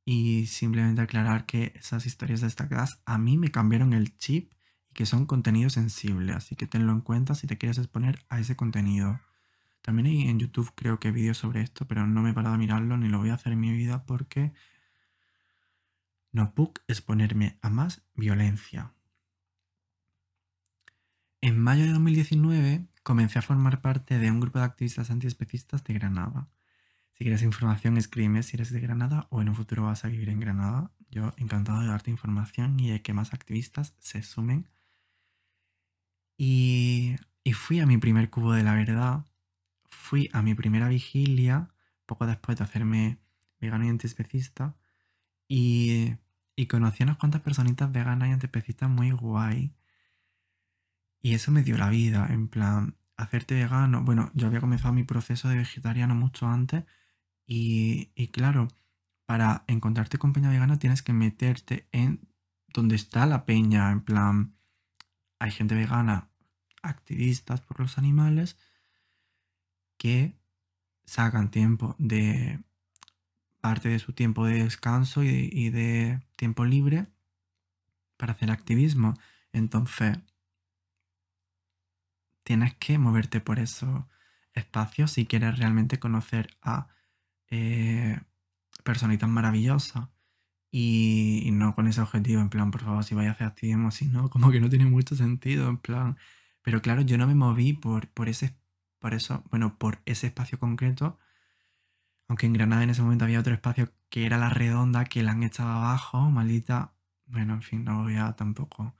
[0.05, 4.53] y simplemente aclarar que esas historias destacadas a mí me cambiaron el chip
[4.93, 8.55] que son contenido sensible, así que tenlo en cuenta si te quieres exponer a ese
[8.55, 9.19] contenido.
[9.81, 12.57] También hay en YouTube creo que vídeos sobre esto, pero no me he parado a
[12.57, 14.53] mirarlo ni lo voy a hacer en mi vida porque
[16.31, 18.93] no puedo exponerme a más violencia.
[21.41, 25.93] En mayo de 2019 comencé a formar parte de un grupo de activistas antiespecistas de
[25.93, 26.49] Granada.
[27.17, 30.29] Si quieres información, escríbeme si eres de Granada o en un futuro vas a vivir
[30.29, 30.91] en Granada.
[31.09, 34.69] Yo encantado de darte información y de que más activistas se sumen
[36.37, 37.15] y,
[37.53, 39.25] fui a mi primer cubo de la verdad,
[39.89, 41.69] fui a mi primera vigilia,
[42.05, 43.19] poco después de hacerme
[43.59, 44.75] vegano y antiespecista,
[45.47, 46.15] y,
[46.55, 49.75] y conocí a unas cuantas personitas veganas y antiespecistas muy guay.
[51.21, 54.03] Y eso me dio la vida, en plan, hacerte vegano.
[54.03, 56.85] Bueno, yo había comenzado mi proceso de vegetariano mucho antes,
[57.45, 58.67] y, y claro,
[59.25, 62.27] para encontrarte con peña vegana tienes que meterte en
[62.67, 64.55] donde está la peña, en plan,
[65.39, 66.29] hay gente vegana,
[66.81, 68.57] activistas por los animales,
[69.97, 70.35] que
[71.05, 72.59] sacan tiempo de
[73.61, 77.07] parte de su tiempo de descanso y de, tiempo libre
[78.17, 79.15] para hacer activismo.
[79.53, 80.19] Entonces,
[82.43, 84.05] tienes que moverte por esos
[84.53, 86.87] espacios si quieres realmente conocer a
[87.55, 88.21] eh,
[88.83, 90.09] personitas maravillosas
[90.71, 94.07] y, no con ese objetivo, en plan, por favor, si vais a hacer activismo, si
[94.07, 96.17] no, como que no tiene mucho sentido, en plan.
[96.63, 98.57] Pero claro, yo no me moví por, por ese,
[98.99, 101.19] por eso, bueno, por ese espacio concreto,
[102.27, 105.31] aunque en Granada en ese momento había otro espacio que era la redonda, que la
[105.31, 106.93] han echado abajo, maldita.
[107.27, 108.95] Bueno, en fin, no voy a tampoco.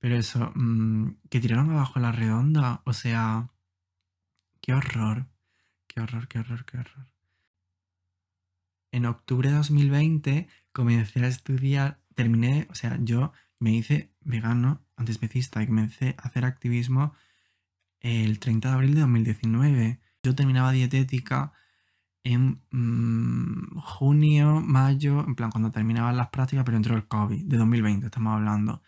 [0.00, 3.50] Pero eso, mm, que tiraron abajo la redonda, o sea,
[4.60, 5.26] qué horror,
[5.86, 7.06] qué horror, qué horror, qué horror.
[8.92, 15.62] En octubre de 2020 comencé a estudiar, terminé, o sea, yo me hice vegano antiespecista
[15.62, 17.14] y comencé a hacer activismo
[18.00, 20.00] el 30 de abril de 2019.
[20.22, 21.52] Yo terminaba dietética
[22.24, 27.56] en mm, junio, mayo, en plan cuando terminaban las prácticas, pero entró el COVID, de
[27.56, 28.82] 2020 estamos hablando.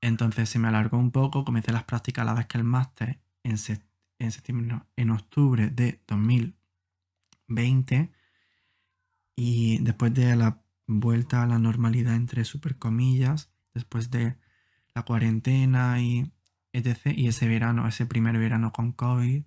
[0.00, 3.20] Entonces se me alargó un poco, comencé las prácticas a la vez que el máster
[3.42, 8.12] en, septiembre, en octubre de 2020.
[9.40, 14.36] Y después de la vuelta a la normalidad entre super comillas, después de
[14.96, 16.32] la cuarentena y
[16.72, 17.16] etc.
[17.16, 19.44] Y ese verano, ese primer verano con COVID.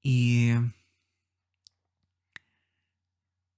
[0.00, 0.50] Y,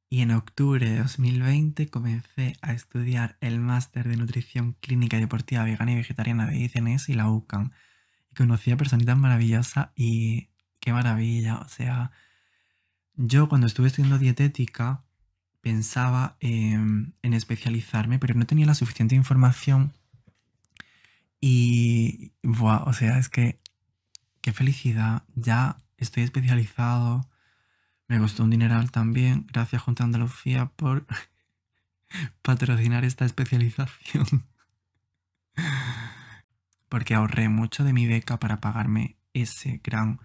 [0.08, 5.64] y en octubre de 2020 comencé a estudiar el máster de nutrición clínica y deportiva
[5.64, 7.72] vegana y vegetariana de ICNS y la UCAN.
[8.30, 10.48] Y conocí a personitas maravillosas y
[10.80, 11.58] qué maravilla.
[11.58, 12.10] O sea,
[13.16, 15.02] yo cuando estuve estudiando dietética,
[15.66, 19.92] pensaba en especializarme, pero no tenía la suficiente información.
[21.40, 23.58] Y, o sea, es que,
[24.42, 25.24] qué felicidad.
[25.34, 27.28] Ya estoy especializado.
[28.06, 29.44] Me costó un dineral también.
[29.52, 31.04] Gracias Junta Andalucía por
[32.42, 34.46] patrocinar esta especialización.
[36.88, 40.20] Porque ahorré mucho de mi beca para pagarme ese gran,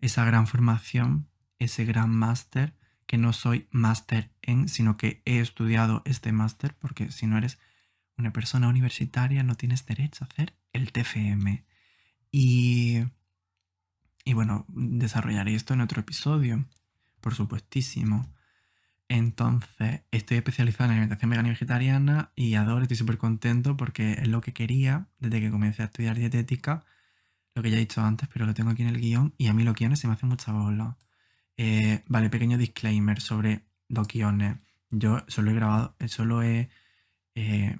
[0.00, 2.77] esa gran formación, ese gran máster
[3.08, 7.58] que no soy máster en, sino que he estudiado este máster, porque si no eres
[8.18, 11.64] una persona universitaria no tienes derecho a hacer el TFM.
[12.30, 12.98] Y,
[14.24, 16.66] y bueno, desarrollaré esto en otro episodio,
[17.22, 18.30] por supuestísimo.
[19.08, 24.28] Entonces, estoy especializado en alimentación vegana y vegetariana y adoro, estoy súper contento porque es
[24.28, 26.84] lo que quería desde que comencé a estudiar dietética,
[27.54, 29.54] lo que ya he dicho antes, pero lo tengo aquí en el guion y a
[29.54, 30.98] mí los guiones se me hacen mucha bola.
[31.58, 34.58] Eh, vale, pequeño disclaimer sobre los guiones.
[34.90, 36.70] Yo solo he grabado, solo he
[37.34, 37.76] eh,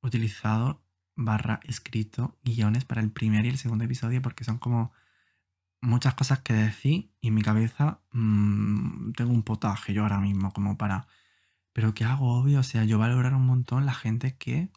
[0.00, 0.80] utilizado
[1.16, 4.92] barra escrito guiones para el primer y el segundo episodio porque son como
[5.80, 10.52] muchas cosas que decir y en mi cabeza mm, tengo un potaje yo ahora mismo
[10.52, 11.06] como para...
[11.72, 12.38] Pero ¿qué hago?
[12.40, 14.70] Obvio, o sea, yo valorar un montón la gente que...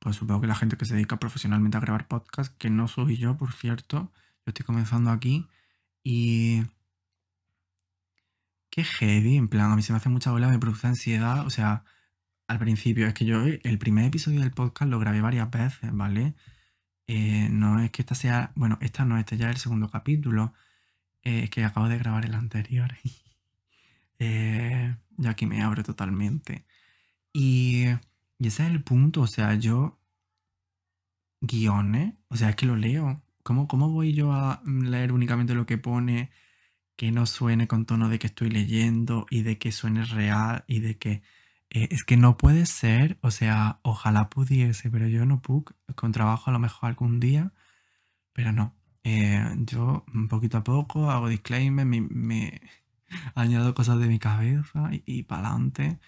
[0.00, 3.16] Pues supongo que la gente que se dedica profesionalmente a grabar podcast, que no soy
[3.16, 4.12] yo, por cierto.
[4.44, 5.48] Yo estoy comenzando aquí
[6.04, 6.62] y...
[8.70, 11.50] Qué heavy, en plan, a mí se me hace mucha bola, me produce ansiedad, o
[11.50, 11.84] sea,
[12.48, 16.34] al principio, es que yo el primer episodio del podcast lo grabé varias veces, ¿vale?
[17.06, 20.54] Eh, no es que esta sea, bueno, esta no, este ya es el segundo capítulo,
[21.22, 22.94] eh, que acabo de grabar el anterior.
[24.18, 26.66] eh, ya aquí me abro totalmente.
[27.32, 27.86] Y,
[28.38, 30.00] y ese es el punto, o sea, yo
[31.40, 33.22] guiones, o sea, es que lo leo.
[33.44, 36.30] ¿Cómo, ¿Cómo voy yo a leer únicamente lo que pone,
[36.96, 40.80] que no suene con tono de que estoy leyendo y de que suene real y
[40.80, 41.22] de que
[41.70, 45.64] eh, es que no puede ser, o sea, ojalá pudiese, pero yo no puedo,
[45.96, 47.52] con trabajo a lo mejor algún día,
[48.32, 48.74] pero no.
[49.04, 52.60] Eh, yo poquito a poco hago disclaimer, me,
[53.34, 55.98] añado cosas de mi cabeza y, para adelante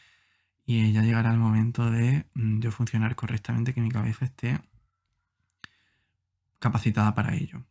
[0.66, 4.61] y ya llegará el momento de mm, yo funcionar correctamente, que mi cabeza esté
[6.59, 7.64] capacitada para ello.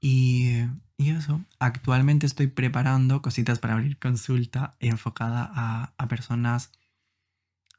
[0.00, 0.64] Y,
[0.98, 6.72] eso, actualmente estoy preparando cositas para abrir consulta enfocada a, personas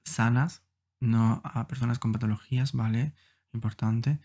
[0.03, 0.63] sanas,
[0.99, 3.13] no a personas con patologías, ¿vale?
[3.53, 4.19] Importante.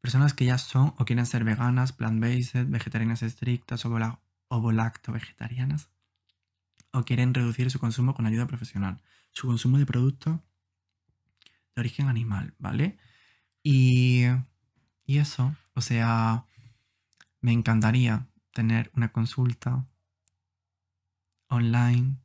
[0.00, 5.90] Personas que ya son o quieren ser veganas, plant-based, vegetarianas estrictas o volacto vegetarianas
[6.92, 9.00] o quieren reducir su consumo con ayuda profesional.
[9.32, 10.38] Su consumo de productos
[11.74, 12.98] de origen animal, ¿vale?
[13.62, 14.24] Y,
[15.10, 16.44] y eso, o sea,
[17.40, 19.84] me encantaría tener una consulta
[21.48, 22.18] online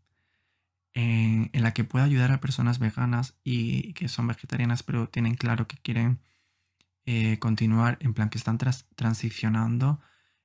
[0.94, 5.68] en, la que pueda ayudar a personas veganas y que son vegetarianas pero tienen claro
[5.68, 6.20] que quieren
[7.08, 8.60] eh, continuar, en plan que están
[8.96, 10.00] transicionando.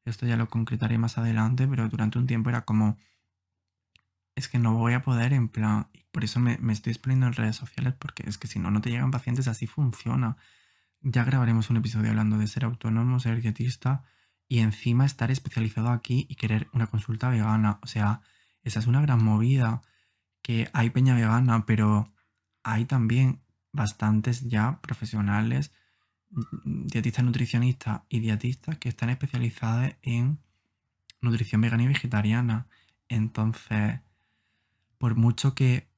[0.07, 2.97] Esto ya lo concretaré más adelante, pero durante un tiempo era como,
[4.35, 7.35] es que no voy a poder, en plan, por eso me, me estoy exponiendo en
[7.35, 10.39] redes sociales, porque es que si no, no te llegan pacientes, así funciona.
[11.03, 14.05] Ya grabaremos un episodio hablando de ser autónomo, ser dietista
[14.49, 17.79] y encima estar especializado aquí y querer una consulta vegana.
[17.83, 18.21] O sea,
[18.63, 19.81] esa es una gran movida.
[20.43, 22.13] Que hay peña vegana, pero
[22.63, 23.41] hay también
[23.73, 25.73] bastantes ya profesionales,
[26.65, 30.41] dietistas nutricionistas y dietistas que están especializados en
[31.23, 32.69] nutrición vegana y vegetariana.
[33.09, 34.01] Entonces,
[34.99, 35.90] por mucho que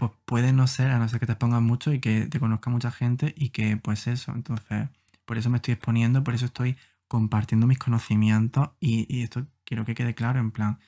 [0.00, 2.70] pues puede no ser, a no ser que te expongas mucho y que te conozca
[2.70, 4.88] mucha gente y que pues eso, entonces
[5.26, 9.94] por eso me estoy exponiendo, por eso estoy compartiendo mis conocimientos y, esto quiero que
[9.94, 10.78] quede claro, en plan,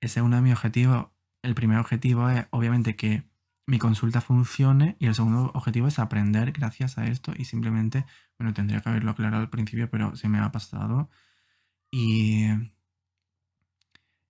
[0.00, 1.08] ese es uno de mis objetivos.
[1.42, 3.24] El primer objetivo es obviamente que
[3.66, 8.06] mi consulta funcione y el segundo objetivo es aprender gracias a esto y simplemente,
[8.38, 11.10] bueno, tendría que haberlo aclarado al principio, pero se me ha pasado.
[11.90, 12.46] Y,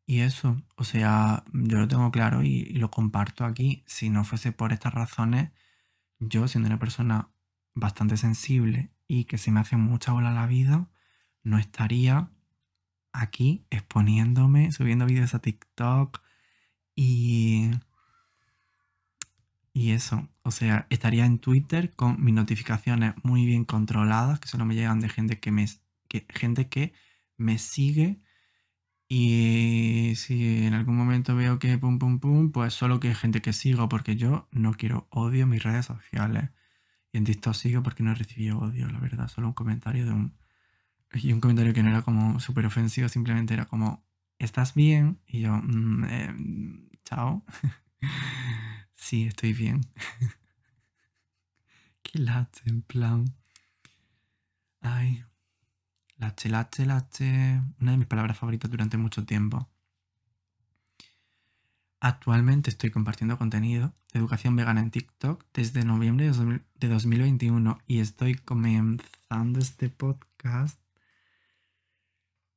[0.09, 3.85] y eso, o sea, yo lo tengo claro y, lo comparto aquí.
[3.87, 5.51] Si no fuese por estas razones,
[6.19, 7.29] yo siendo una persona
[7.75, 10.89] bastante sensible y que se me hace mucha bola la vida,
[11.43, 12.31] no estaría
[13.13, 16.23] aquí exponiéndome, subiendo vídeos a TikTok
[16.97, 17.71] y...
[19.75, 24.65] Y eso, o sea, estaría en Twitter con mis notificaciones muy bien controladas, que solo
[24.65, 25.67] me llegan de gente que me,
[26.09, 26.95] que, gente que
[27.37, 28.23] me sigue.
[29.09, 33.53] Y si en algún momento veo que pum pum pum, pues solo que gente que
[33.55, 36.51] sigo, porque yo no quiero odio mis redes sociales.
[37.13, 39.29] Y en TikTok sigo porque no he recibido odio, la verdad.
[39.29, 40.37] Solo un comentario de un.
[41.15, 44.05] Y un comentario que no era como súper ofensivo, simplemente era como,
[44.39, 45.21] ¿estás bien?
[45.27, 46.35] Y yo, mm, eh,
[47.05, 47.45] chao.
[48.95, 49.81] sí, estoy bien.
[52.03, 53.25] Qué lache, en plan.
[54.81, 55.25] Ay.
[56.19, 57.63] Lache, lache, lache.
[57.81, 59.69] Una de mis palabras favoritas durante mucho tiempo.
[62.01, 66.31] Actualmente estoy compartiendo contenido de educación vegana en TikTok desde noviembre
[66.75, 70.81] de 2021 y estoy comenzando este podcast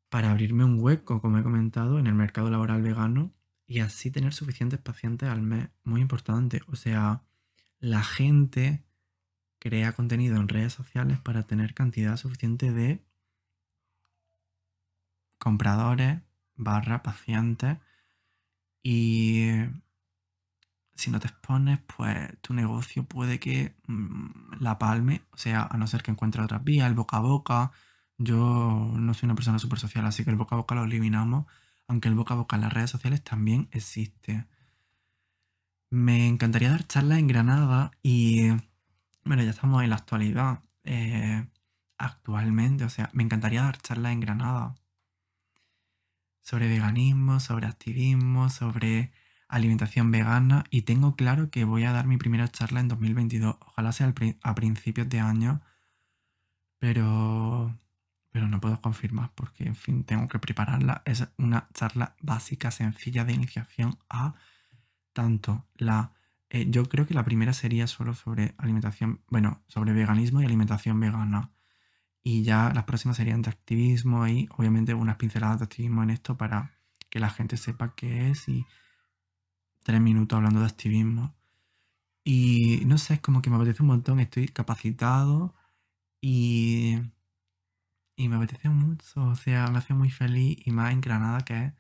[0.09, 3.31] para abrirme un hueco, como he comentado, en el mercado laboral vegano
[3.67, 5.69] y así tener suficientes pacientes al mes.
[5.83, 6.61] Muy importante.
[6.67, 7.23] O sea,
[7.79, 8.83] la gente
[9.59, 13.05] crea contenido en redes sociales para tener cantidad suficiente de
[15.41, 16.21] compradores
[16.55, 17.77] barra pacientes
[18.83, 19.49] y
[20.95, 25.77] si no te expones, pues tu negocio puede que mm, la palme, o sea, a
[25.77, 27.71] no ser que encuentre otras vías, el boca a boca.
[28.17, 31.45] Yo no soy una persona súper social, así que el boca a boca lo eliminamos,
[31.87, 34.47] aunque el boca a boca en las redes sociales también existe.
[35.89, 38.49] Me encantaría dar charlas en Granada y,
[39.25, 41.47] bueno, ya estamos en la actualidad, eh,
[41.97, 44.75] actualmente, o sea, me encantaría dar charlas en Granada
[46.41, 49.11] sobre veganismo, sobre activismo, sobre
[49.51, 53.57] alimentación vegana y tengo claro que voy a dar mi primera charla en 2022.
[53.59, 55.61] Ojalá sea a principios de año,
[56.79, 57.77] pero,
[58.31, 61.03] pero no puedo confirmar porque, en fin, tengo que prepararla.
[61.05, 64.35] Es una charla básica, sencilla de iniciación a
[65.13, 66.13] tanto la...
[66.49, 70.99] Eh, yo creo que la primera sería solo sobre alimentación, bueno, sobre veganismo y alimentación
[70.99, 71.51] vegana.
[72.23, 76.37] Y ya las próximas serían de activismo y obviamente unas pinceladas de activismo en esto
[76.37, 76.77] para
[77.09, 78.65] que la gente sepa qué es y
[79.83, 81.35] tres minutos hablando de activismo.
[82.23, 85.55] Y no sé, es como que me apetece un montón, estoy capacitado
[86.21, 86.97] y,
[88.15, 91.65] y me apetece mucho, o sea, me hace muy feliz y más en Granada, que
[91.65, 91.73] es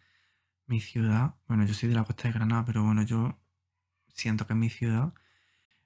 [0.67, 1.35] mi ciudad.
[1.47, 3.39] Bueno, yo soy de la costa de Granada, pero bueno, yo
[4.13, 5.13] siento que es mi ciudad,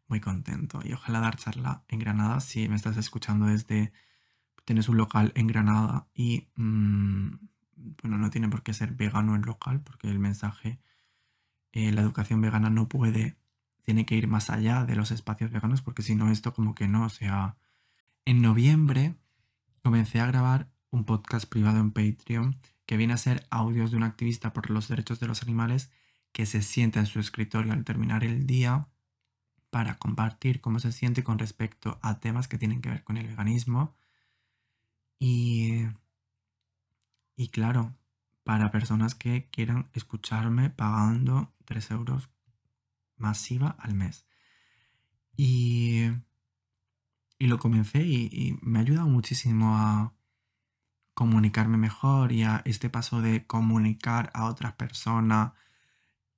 [0.07, 0.81] muy contento.
[0.83, 3.93] Y ojalá dar charla en Granada si me estás escuchando desde
[4.65, 7.38] tienes un local en Granada y, mm,
[8.01, 10.80] bueno, no tiene por qué ser vegano el local, porque el mensaje,
[11.71, 13.38] eh, la educación vegana no puede,
[13.84, 16.88] tiene que ir más allá de los espacios veganos, porque si no, esto como que
[16.88, 17.58] no, o sea,
[18.25, 19.15] en noviembre
[19.84, 24.04] comencé a grabar un podcast privado en Patreon que viene a ser audios de un
[24.04, 25.91] activista por los derechos de los animales
[26.32, 28.88] que se sienta en su escritorio al terminar el día
[29.69, 33.28] para compartir cómo se siente con respecto a temas que tienen que ver con el
[33.28, 33.95] veganismo
[35.19, 35.84] y,
[37.36, 37.95] y claro,
[38.43, 42.30] para personas que quieran escucharme pagando 3 euros
[43.17, 44.25] masiva al mes.
[45.36, 46.06] Y,
[47.39, 50.13] y lo comencé y, me ha ayudado muchísimo a
[51.13, 55.54] comunicarme mejor y a este paso de comunicar a otras personas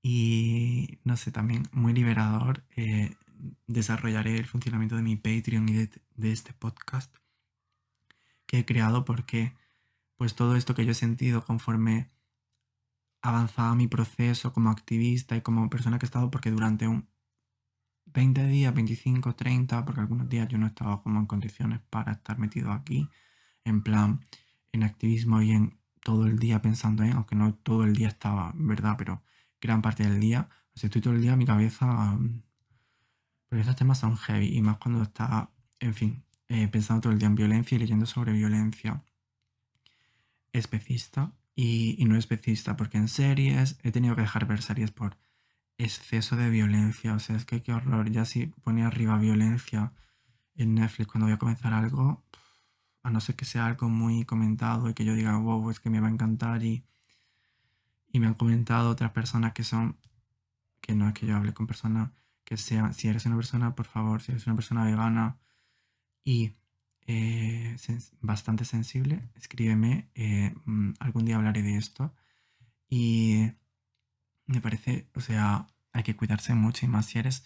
[0.01, 2.63] y no sé, también muy liberador.
[2.75, 3.15] Eh,
[3.67, 5.73] desarrollaré el funcionamiento de mi Patreon y
[6.15, 7.13] de este podcast
[8.47, 9.53] que he creado porque
[10.17, 12.09] pues todo esto que yo he sentido conforme
[13.21, 17.07] avanzaba mi proceso como activista y como persona que he estado, porque durante un
[18.05, 22.39] 20 días, 25, 30, porque algunos días yo no estaba como en condiciones para estar
[22.39, 23.09] metido aquí,
[23.63, 24.21] en plan,
[24.71, 28.53] en activismo y en todo el día pensando en, aunque no todo el día estaba,
[28.55, 28.95] ¿verdad?
[28.97, 29.23] Pero
[29.61, 32.43] gran parte del día, o sea, estoy todo el día, mi cabeza, mm,
[33.49, 37.19] porque estos temas son heavy y más cuando está, en fin, eh, pensando todo el
[37.19, 39.03] día en violencia y leyendo sobre violencia
[40.53, 45.17] especista y, no especista, porque en series he tenido que dejar ver series por
[45.77, 47.13] exceso de violencia.
[47.13, 48.11] O sea, es que qué horror.
[48.11, 49.93] Ya si pone arriba violencia
[50.55, 52.23] en Netflix cuando voy a comenzar algo,
[53.03, 55.89] a no ser que sea algo muy comentado y que yo diga, wow, es que
[55.89, 56.85] me va a encantar y,
[58.11, 59.97] y me han comentado otras personas que son,
[60.81, 62.11] que no es que yo hable con personas
[62.43, 65.37] que sean, si eres una persona, por favor, si eres una persona vegana,
[66.27, 66.57] y
[67.07, 67.77] eh,
[68.19, 72.13] bastante sensible, escríbeme, eh, mm, algún día hablaré de esto.
[72.89, 73.51] Y
[74.45, 77.45] me parece, o sea, hay que cuidarse mucho y más si eres,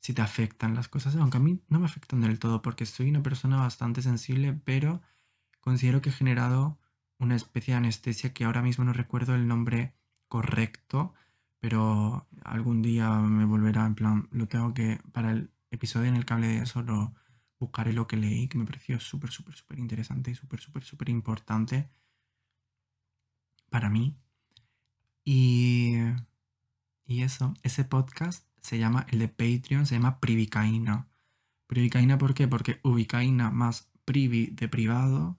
[0.00, 3.08] si te afectan las cosas, aunque a mí no me afectan del todo porque soy
[3.08, 5.00] una persona bastante sensible, pero
[5.60, 6.80] considero que he generado
[7.18, 9.94] una especie de anestesia que ahora mismo no recuerdo el nombre
[10.26, 11.14] correcto,
[11.60, 16.24] pero algún día me volverá en plan, lo tengo que, para el episodio en el
[16.26, 17.14] cable de eso lo
[17.62, 21.08] buscaré lo que leí, que me pareció súper, súper, súper interesante y súper, súper, súper
[21.08, 21.88] importante
[23.70, 24.16] para mí.
[25.24, 25.94] Y,
[27.06, 31.08] y eso, ese podcast se llama, el de Patreon, se llama Privicaína.
[31.68, 32.48] Privicaína, ¿por qué?
[32.48, 35.38] Porque ubicaína más privi de privado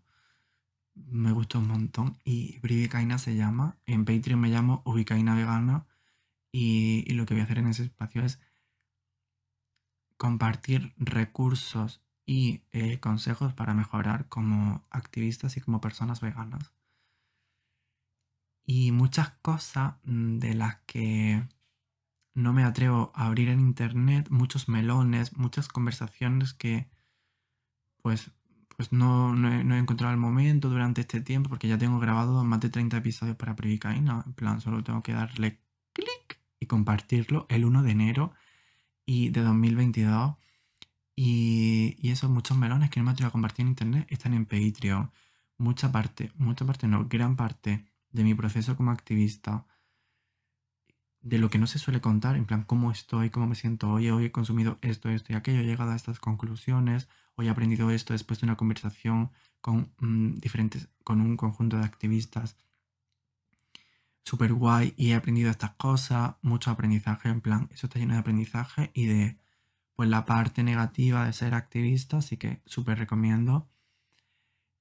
[0.96, 2.18] me gustó un montón.
[2.24, 5.88] Y Privicaína se llama, en Patreon me llamo Ubicaína Vegana.
[6.54, 8.40] Y lo que voy a hacer en ese espacio es
[10.18, 16.72] compartir recursos y eh, consejos para mejorar como activistas y como personas veganas.
[18.66, 21.44] Y muchas cosas mm, de las que
[22.34, 26.88] no me atrevo a abrir en internet, muchos melones, muchas conversaciones que
[28.02, 28.32] pues
[28.76, 32.60] pues no, no, he, encontrado el momento durante este tiempo porque ya tengo grabado más
[32.60, 34.24] de 30 episodios para Previcaína.
[34.26, 35.60] En plan, solo tengo que darle
[35.94, 38.34] clic y compartirlo el 1 de enero
[39.06, 40.36] y de 2022.
[41.16, 45.12] Y, esos muchos melones que no me atrevo a compartir en internet están en Patreon.
[45.58, 49.66] Mucha parte, mucha parte no, gran parte de mi proceso como activista,
[51.22, 54.10] de lo que no se suele contar, en plan, cómo estoy, cómo me siento hoy,
[54.10, 57.92] hoy he consumido esto, esto y aquello, he llegado a estas conclusiones, hoy he aprendido
[57.92, 62.58] esto después de una conversación con mm, diferentes, con un conjunto de activistas
[64.26, 68.20] súper guay y he aprendido estas cosas, mucho aprendizaje, en plan, eso está lleno de
[68.20, 69.38] aprendizaje y de,
[69.96, 73.70] pues, la parte negativa de ser activista, así que súper recomiendo.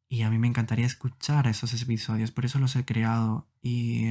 [0.08, 4.10] Y a mí me encantaría escuchar esos episodios, por eso los he creado y,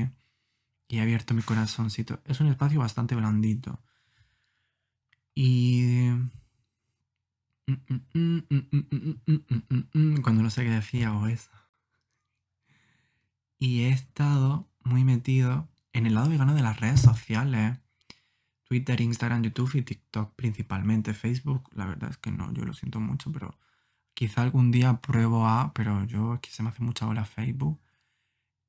[0.87, 2.21] y he abierto mi corazoncito.
[2.25, 3.79] Es un espacio bastante blandito.
[5.33, 6.09] Y
[10.21, 11.51] cuando no sé qué decía o eso.
[13.59, 17.77] Y he estado muy metido en el lado vegano de las redes sociales.
[18.71, 21.13] Twitter, Instagram, YouTube y TikTok principalmente.
[21.13, 23.59] Facebook, la verdad es que no, yo lo siento mucho, pero
[24.13, 27.81] quizá algún día pruebo a, pero yo es que se me hace mucha bola Facebook.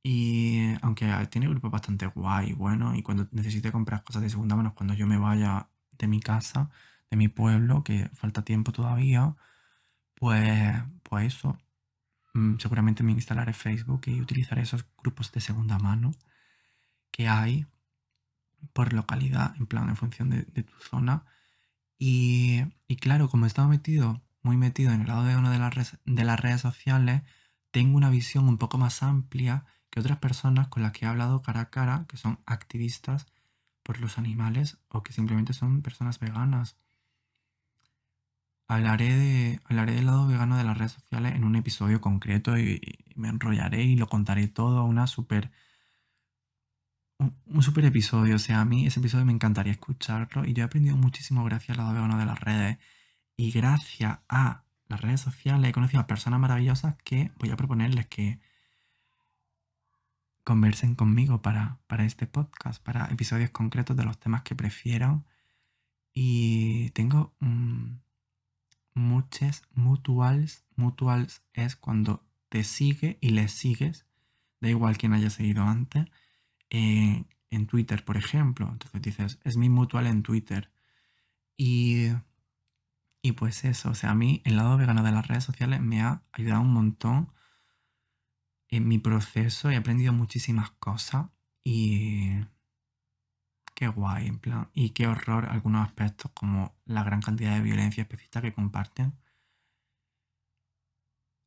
[0.03, 4.75] Y aunque tiene grupos bastante guay, bueno, y cuando necesite comprar cosas de segunda mano,
[4.75, 6.69] cuando yo me vaya de mi casa,
[7.09, 9.37] de mi pueblo, que falta tiempo todavía,
[10.17, 11.59] pues, pues eso.
[12.35, 16.11] Mm, seguramente me instalaré Facebook y utilizaré esos grupos de segunda mano
[17.13, 17.67] que hay
[18.73, 21.25] por localidad, en plan, en función de, tu zona.
[21.99, 25.59] Y, y, claro, como he estado metido, muy metido en el lado de una de
[25.59, 27.23] las, redes, de las redes sociales,
[27.71, 31.43] tengo una visión un poco más amplia que otras personas con las que he hablado
[31.43, 33.27] cara a cara, que son activistas
[33.83, 36.77] por los animales o que simplemente son personas veganas.
[38.69, 42.81] Hablaré, de, hablaré del lado vegano de las redes sociales en un episodio concreto y,
[43.15, 44.85] me enrollaré y lo contaré todo.
[44.85, 45.51] Una super,
[47.23, 48.37] un, super episodio.
[48.37, 51.71] O sea, a mí ese episodio me encantaría escucharlo y yo he aprendido muchísimo gracias
[51.71, 52.79] al lado vegano de las redes.
[53.37, 58.07] Y gracias a las redes sociales he conocido a personas maravillosas que voy a proponerles
[58.07, 58.41] que
[60.45, 65.25] conversen conmigo para, para este podcast, para episodios concretos de los temas que prefiero.
[66.15, 67.35] Y tengo
[68.95, 70.65] muchas mutuals.
[70.77, 74.07] Mutuals es cuando te sigue y le sigues,
[74.61, 76.07] da igual quién haya seguido antes,
[76.73, 78.69] en Twitter, por ejemplo.
[78.71, 80.71] Entonces dices, es mi mutual en Twitter.
[81.57, 82.09] Y,
[83.23, 86.03] y pues eso, o sea, a mí el lado vegano de las redes sociales me
[86.03, 87.33] ha ayudado un montón
[88.69, 91.27] en mi proceso, he aprendido muchísimas cosas
[91.63, 92.31] y
[93.75, 98.03] qué guay, en plan, y qué horror algunos aspectos como la gran cantidad de violencia
[98.03, 99.15] específica que comparten.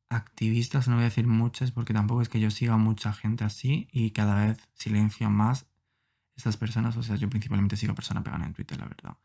[0.08, 3.88] Activistas, no voy a decir muchas porque tampoco es que yo siga mucha gente así
[3.90, 5.66] y cada vez silencio más
[6.36, 9.16] estas personas, o sea, yo principalmente sigo personas pegadas en Twitter, la verdad.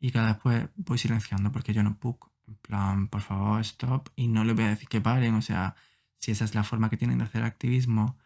[0.00, 4.08] Y cada vez pues voy silenciando porque yo no puc, en plan, por favor, stop,
[4.16, 5.76] y no le voy a decir que paren, o sea,
[6.18, 8.18] si esa es la forma que tienen de hacer activismo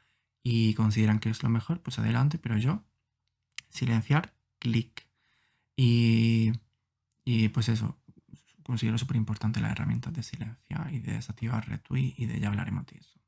[0.42, 2.84] y consideran que es lo mejor, pues adelante, pero yo
[3.70, 5.07] silenciar, clic.
[5.76, 6.53] Y,
[7.24, 7.98] y pues eso,
[8.70, 12.86] considero súper importante las herramientas de silenciar y de desactivar retweet y de ya hablaremos
[12.86, 13.20] de eso.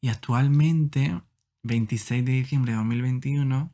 [0.00, 1.22] Y actualmente,
[1.62, 3.70] 26 de diciembre de 2021,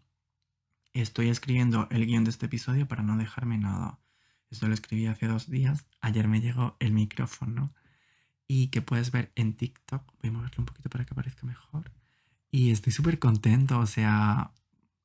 [0.93, 3.99] estoy escribiendo el guion de este episodio para no dejarme nada.
[4.51, 5.87] Esto lo escribí hace dos días.
[6.03, 7.73] Ayer me llegó el micrófono
[8.47, 10.13] y que puedes ver en TikTok.
[10.21, 11.91] Voy a moverlo un poquito para que aparezca mejor.
[12.51, 14.53] Y estoy súper contento, o sea,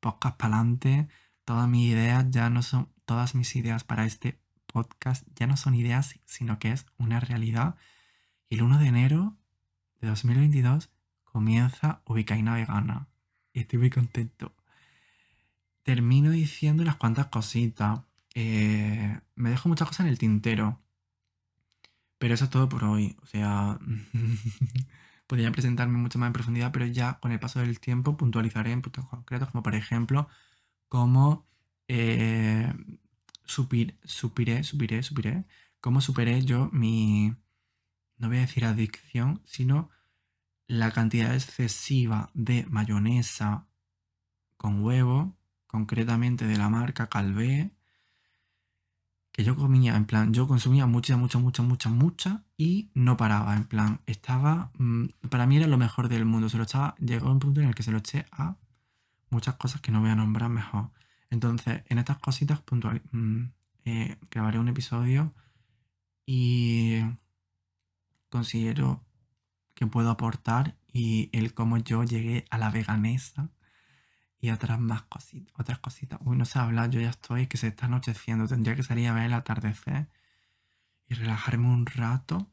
[0.02, 1.08] podcast para adelante.
[1.46, 4.45] Todas mis ideas ya no son, todas mis ideas para este
[4.76, 7.76] podcast ya no son ideas, sino que es una realidad.
[8.50, 9.38] Y el 1 de enero
[10.02, 10.90] de 2022
[11.24, 13.08] comienza Ubicaina Vegana.
[13.54, 14.54] Y estoy muy contento.
[15.84, 18.02] Termino diciendo unas cuantas cositas.
[18.34, 20.82] Eh, me dejo muchas cosas en el tintero.
[22.18, 23.16] Pero eso es todo por hoy.
[23.22, 23.80] O sea,
[25.28, 28.82] podría presentarme mucho más en profundidad, pero ya con el paso del tiempo puntualizaré en
[28.82, 30.28] puntos concretos, como por ejemplo,
[30.90, 31.48] cómo
[31.88, 32.74] eh,
[33.46, 33.96] supiré,
[34.64, 34.64] supiré,
[35.04, 35.46] supiré,
[35.82, 37.36] cómo superé yo mi,
[38.18, 39.90] no voy a decir adicción, sino
[40.68, 43.68] la cantidad excesiva de mayonesa
[44.58, 45.38] con huevo,
[45.68, 47.72] concretamente de la marca Calvé,
[49.32, 53.56] que yo comía, en plan, yo consumía mucha, mucha, mucha, mucha, mucha y no paraba,
[53.58, 57.30] en plan, estaba, mm, para mí era lo mejor del mundo, se lo echaba, llegó
[57.30, 58.56] un punto en el que se lo eché a
[59.30, 60.92] muchas cosas que no voy a nombrar mejor.
[61.30, 63.46] Entonces, en estas cositas puntual, mm,
[63.86, 64.18] eh,
[64.60, 65.34] un episodio
[66.26, 67.02] y,
[68.36, 69.04] considero
[69.74, 73.50] que puedo aportar y el cómo yo llegué a la veganesa
[74.40, 76.20] y otras más cositas, otras cositas.
[76.24, 79.14] Uy, no sé hablar, yo ya estoy que se está anocheciendo, tendría que salir a
[79.14, 80.10] ver el atardecer
[81.08, 82.52] y relajarme un rato.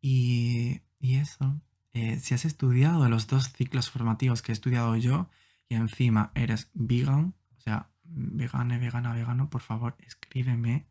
[0.00, 1.60] Y, y eso,
[1.92, 5.28] eh, si has estudiado los dos ciclos formativos que he estudiado yo
[5.68, 10.86] y encima eres vegan, o sea, vegana, vegana, vegano, por favor, escríbeme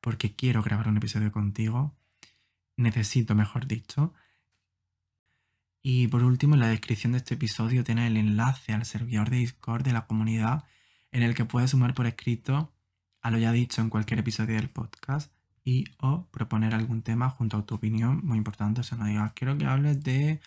[0.00, 1.96] porque quiero grabar un episodio contigo.
[2.76, 4.14] Necesito, mejor dicho.
[5.82, 9.38] Y por último, en la descripción de este episodio tiene el enlace al servidor de
[9.38, 10.64] Discord de la comunidad
[11.12, 12.72] en el que puedes sumar por escrito
[13.20, 15.32] a lo ya dicho en cualquier episodio del podcast
[15.64, 19.32] y o proponer algún tema junto a tu opinión, muy importante, o sea, no digas,
[19.34, 20.40] quiero que hables de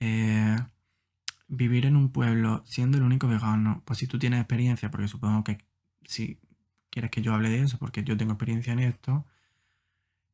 [0.00, 0.56] eh,
[1.50, 5.44] vivir en un pueblo siendo el único vegano, pues si tú tienes experiencia, porque supongo
[5.44, 5.58] que
[6.04, 6.40] si
[6.90, 9.26] quieres que yo hable de eso, porque yo tengo experiencia en esto,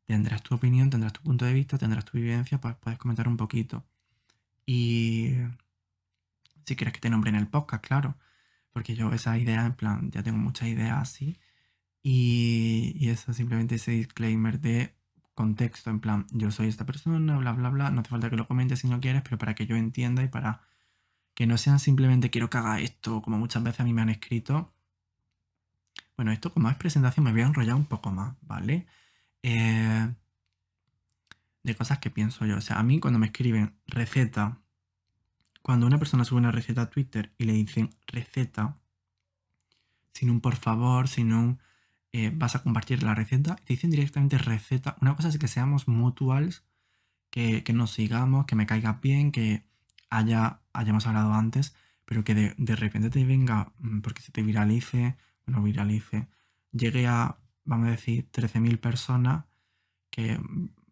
[0.07, 3.37] tendrás tu opinión, tendrás tu punto de vista, tendrás tu vivencia, pues puedes comentar un
[3.37, 3.85] poquito.
[4.67, 5.33] Y
[6.67, 8.17] si quieres que te nombre en el podcast, claro,
[8.73, 11.39] porque yo esa idea, en plan, ya tengo muchas ideas así,
[12.03, 14.95] y, eso simplemente ese disclaimer de
[15.35, 17.91] contexto, en plan, yo soy esta persona, bla, bla, bla.
[17.91, 20.29] No hace falta que lo comentes si no quieres, pero para que yo entienda y
[20.29, 20.62] para
[21.37, 24.09] que no sean simplemente quiero que haga esto, como muchas veces a mí me han
[24.09, 24.72] escrito.
[26.16, 28.87] Bueno, esto como es presentación me voy a enrollar un poco más, ¿vale?
[29.43, 30.14] Eh,
[31.62, 32.57] de cosas que pienso yo.
[32.57, 34.62] O sea, a mí cuando me escriben receta,
[35.61, 38.78] cuando una persona sube una receta a Twitter y le dicen receta,
[40.14, 41.61] sin un por favor, sin un
[42.12, 44.97] eh, vas a compartir la receta, te dicen directamente receta.
[45.03, 46.64] Una cosa es que seamos mutuals,
[47.30, 49.66] que, nos sigamos, que me caiga bien, que
[50.09, 51.74] haya, hayamos hablado antes,
[52.05, 55.16] pero que de, repente te venga, mm, porque se te viralice,
[55.47, 56.29] bueno, viralice,
[56.72, 59.45] llegue a, vamos a decir, 13.000 personas,
[60.11, 60.39] que,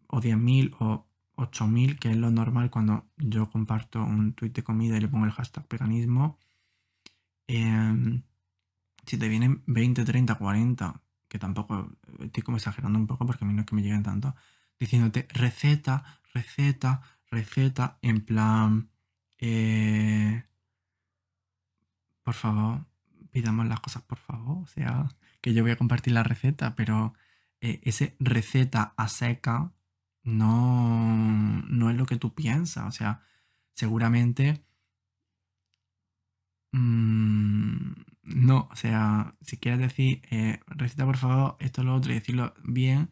[0.07, 4.97] o 10.000 o 8.000, que es lo normal cuando yo comparto un tweet de comida
[4.97, 6.37] y le pongo el hashtag veganismo.
[7.47, 8.23] Em,
[9.05, 13.47] si te vienen 20, 30, 40, que tampoco estoy como exagerando un poco porque a
[13.47, 14.35] mí no es que me lleguen tanto,
[14.79, 18.89] diciéndote receta, receta, receta, en plan,
[19.45, 20.43] eh,
[22.23, 22.85] por favor,
[23.31, 25.07] pidamos las cosas por favor, o sea,
[25.41, 27.13] que yo voy a compartir la receta, pero
[27.61, 29.71] eh, ese receta a seca
[30.23, 33.21] no, no es lo que tú piensas, o sea,
[33.73, 34.63] seguramente...
[36.71, 37.93] Mmm,
[38.23, 42.53] no, o sea, si quieres decir eh, receta por favor, esto, lo otro y decirlo
[42.63, 43.09] bien,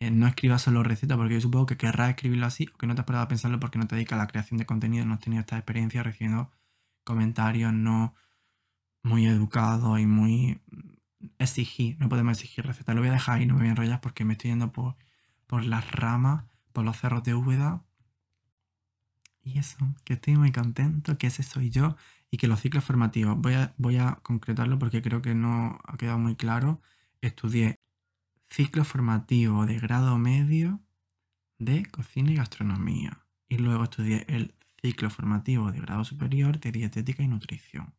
[0.00, 2.94] eh, no escribas solo receta, porque yo supongo que querrás escribirlo así o que no
[2.94, 5.14] te has parado a pensarlo porque no te dedicas a la creación de contenido, no
[5.14, 6.50] has tenido esta experiencia recibiendo
[7.04, 8.14] comentarios no
[9.02, 10.60] muy educados y muy
[11.38, 12.94] exigir, no podemos exigir receta.
[12.94, 14.96] Lo voy a dejar ahí, no me voy a enrollar porque me estoy yendo por,
[15.46, 17.84] por las ramas, por los cerros de Úbeda.
[19.42, 21.96] Y eso, que estoy muy contento, que ese soy yo
[22.30, 25.96] y que los ciclos formativos, voy a, voy a concretarlo porque creo que no ha
[25.96, 26.80] quedado muy claro,
[27.20, 27.80] estudié
[28.50, 30.80] ciclo formativo de grado medio
[31.58, 37.22] de cocina y gastronomía y luego estudié el ciclo formativo de grado superior de dietética
[37.22, 37.94] y nutrición,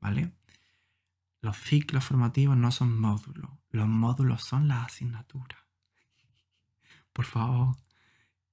[0.00, 0.32] ¿vale?
[1.40, 5.60] Los ciclos formativos no son módulos, los módulos son las asignaturas.
[7.12, 7.76] Por favor.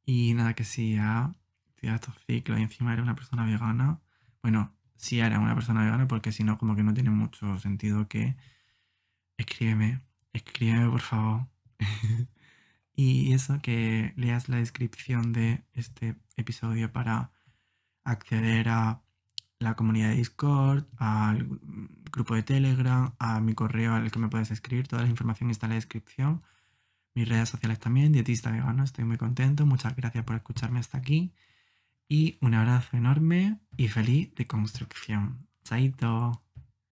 [0.05, 1.35] Y nada, que si ya,
[1.81, 3.99] estos ciclos y encima eres una persona vegana,
[4.41, 8.07] bueno, si eres una persona vegana, porque si no, como que no tiene mucho sentido
[8.07, 8.37] que
[9.37, 10.01] escríbeme,
[10.37, 11.47] escríbeme por favor.
[12.95, 17.31] y eso, que leas la descripción de este episodio para
[18.03, 19.01] acceder a
[19.59, 21.47] la comunidad de Discord, al
[22.11, 24.87] grupo de Telegram, a mi correo al que me puedes escribir.
[24.87, 26.43] Toda la información está en la descripción.
[27.15, 29.65] Mis redes sociales también, dietista vegano, estoy muy contento.
[29.65, 31.33] Muchas gracias por escucharme hasta aquí.
[32.07, 35.47] Y un abrazo enorme y feliz de construcción.
[35.63, 36.46] Chaito.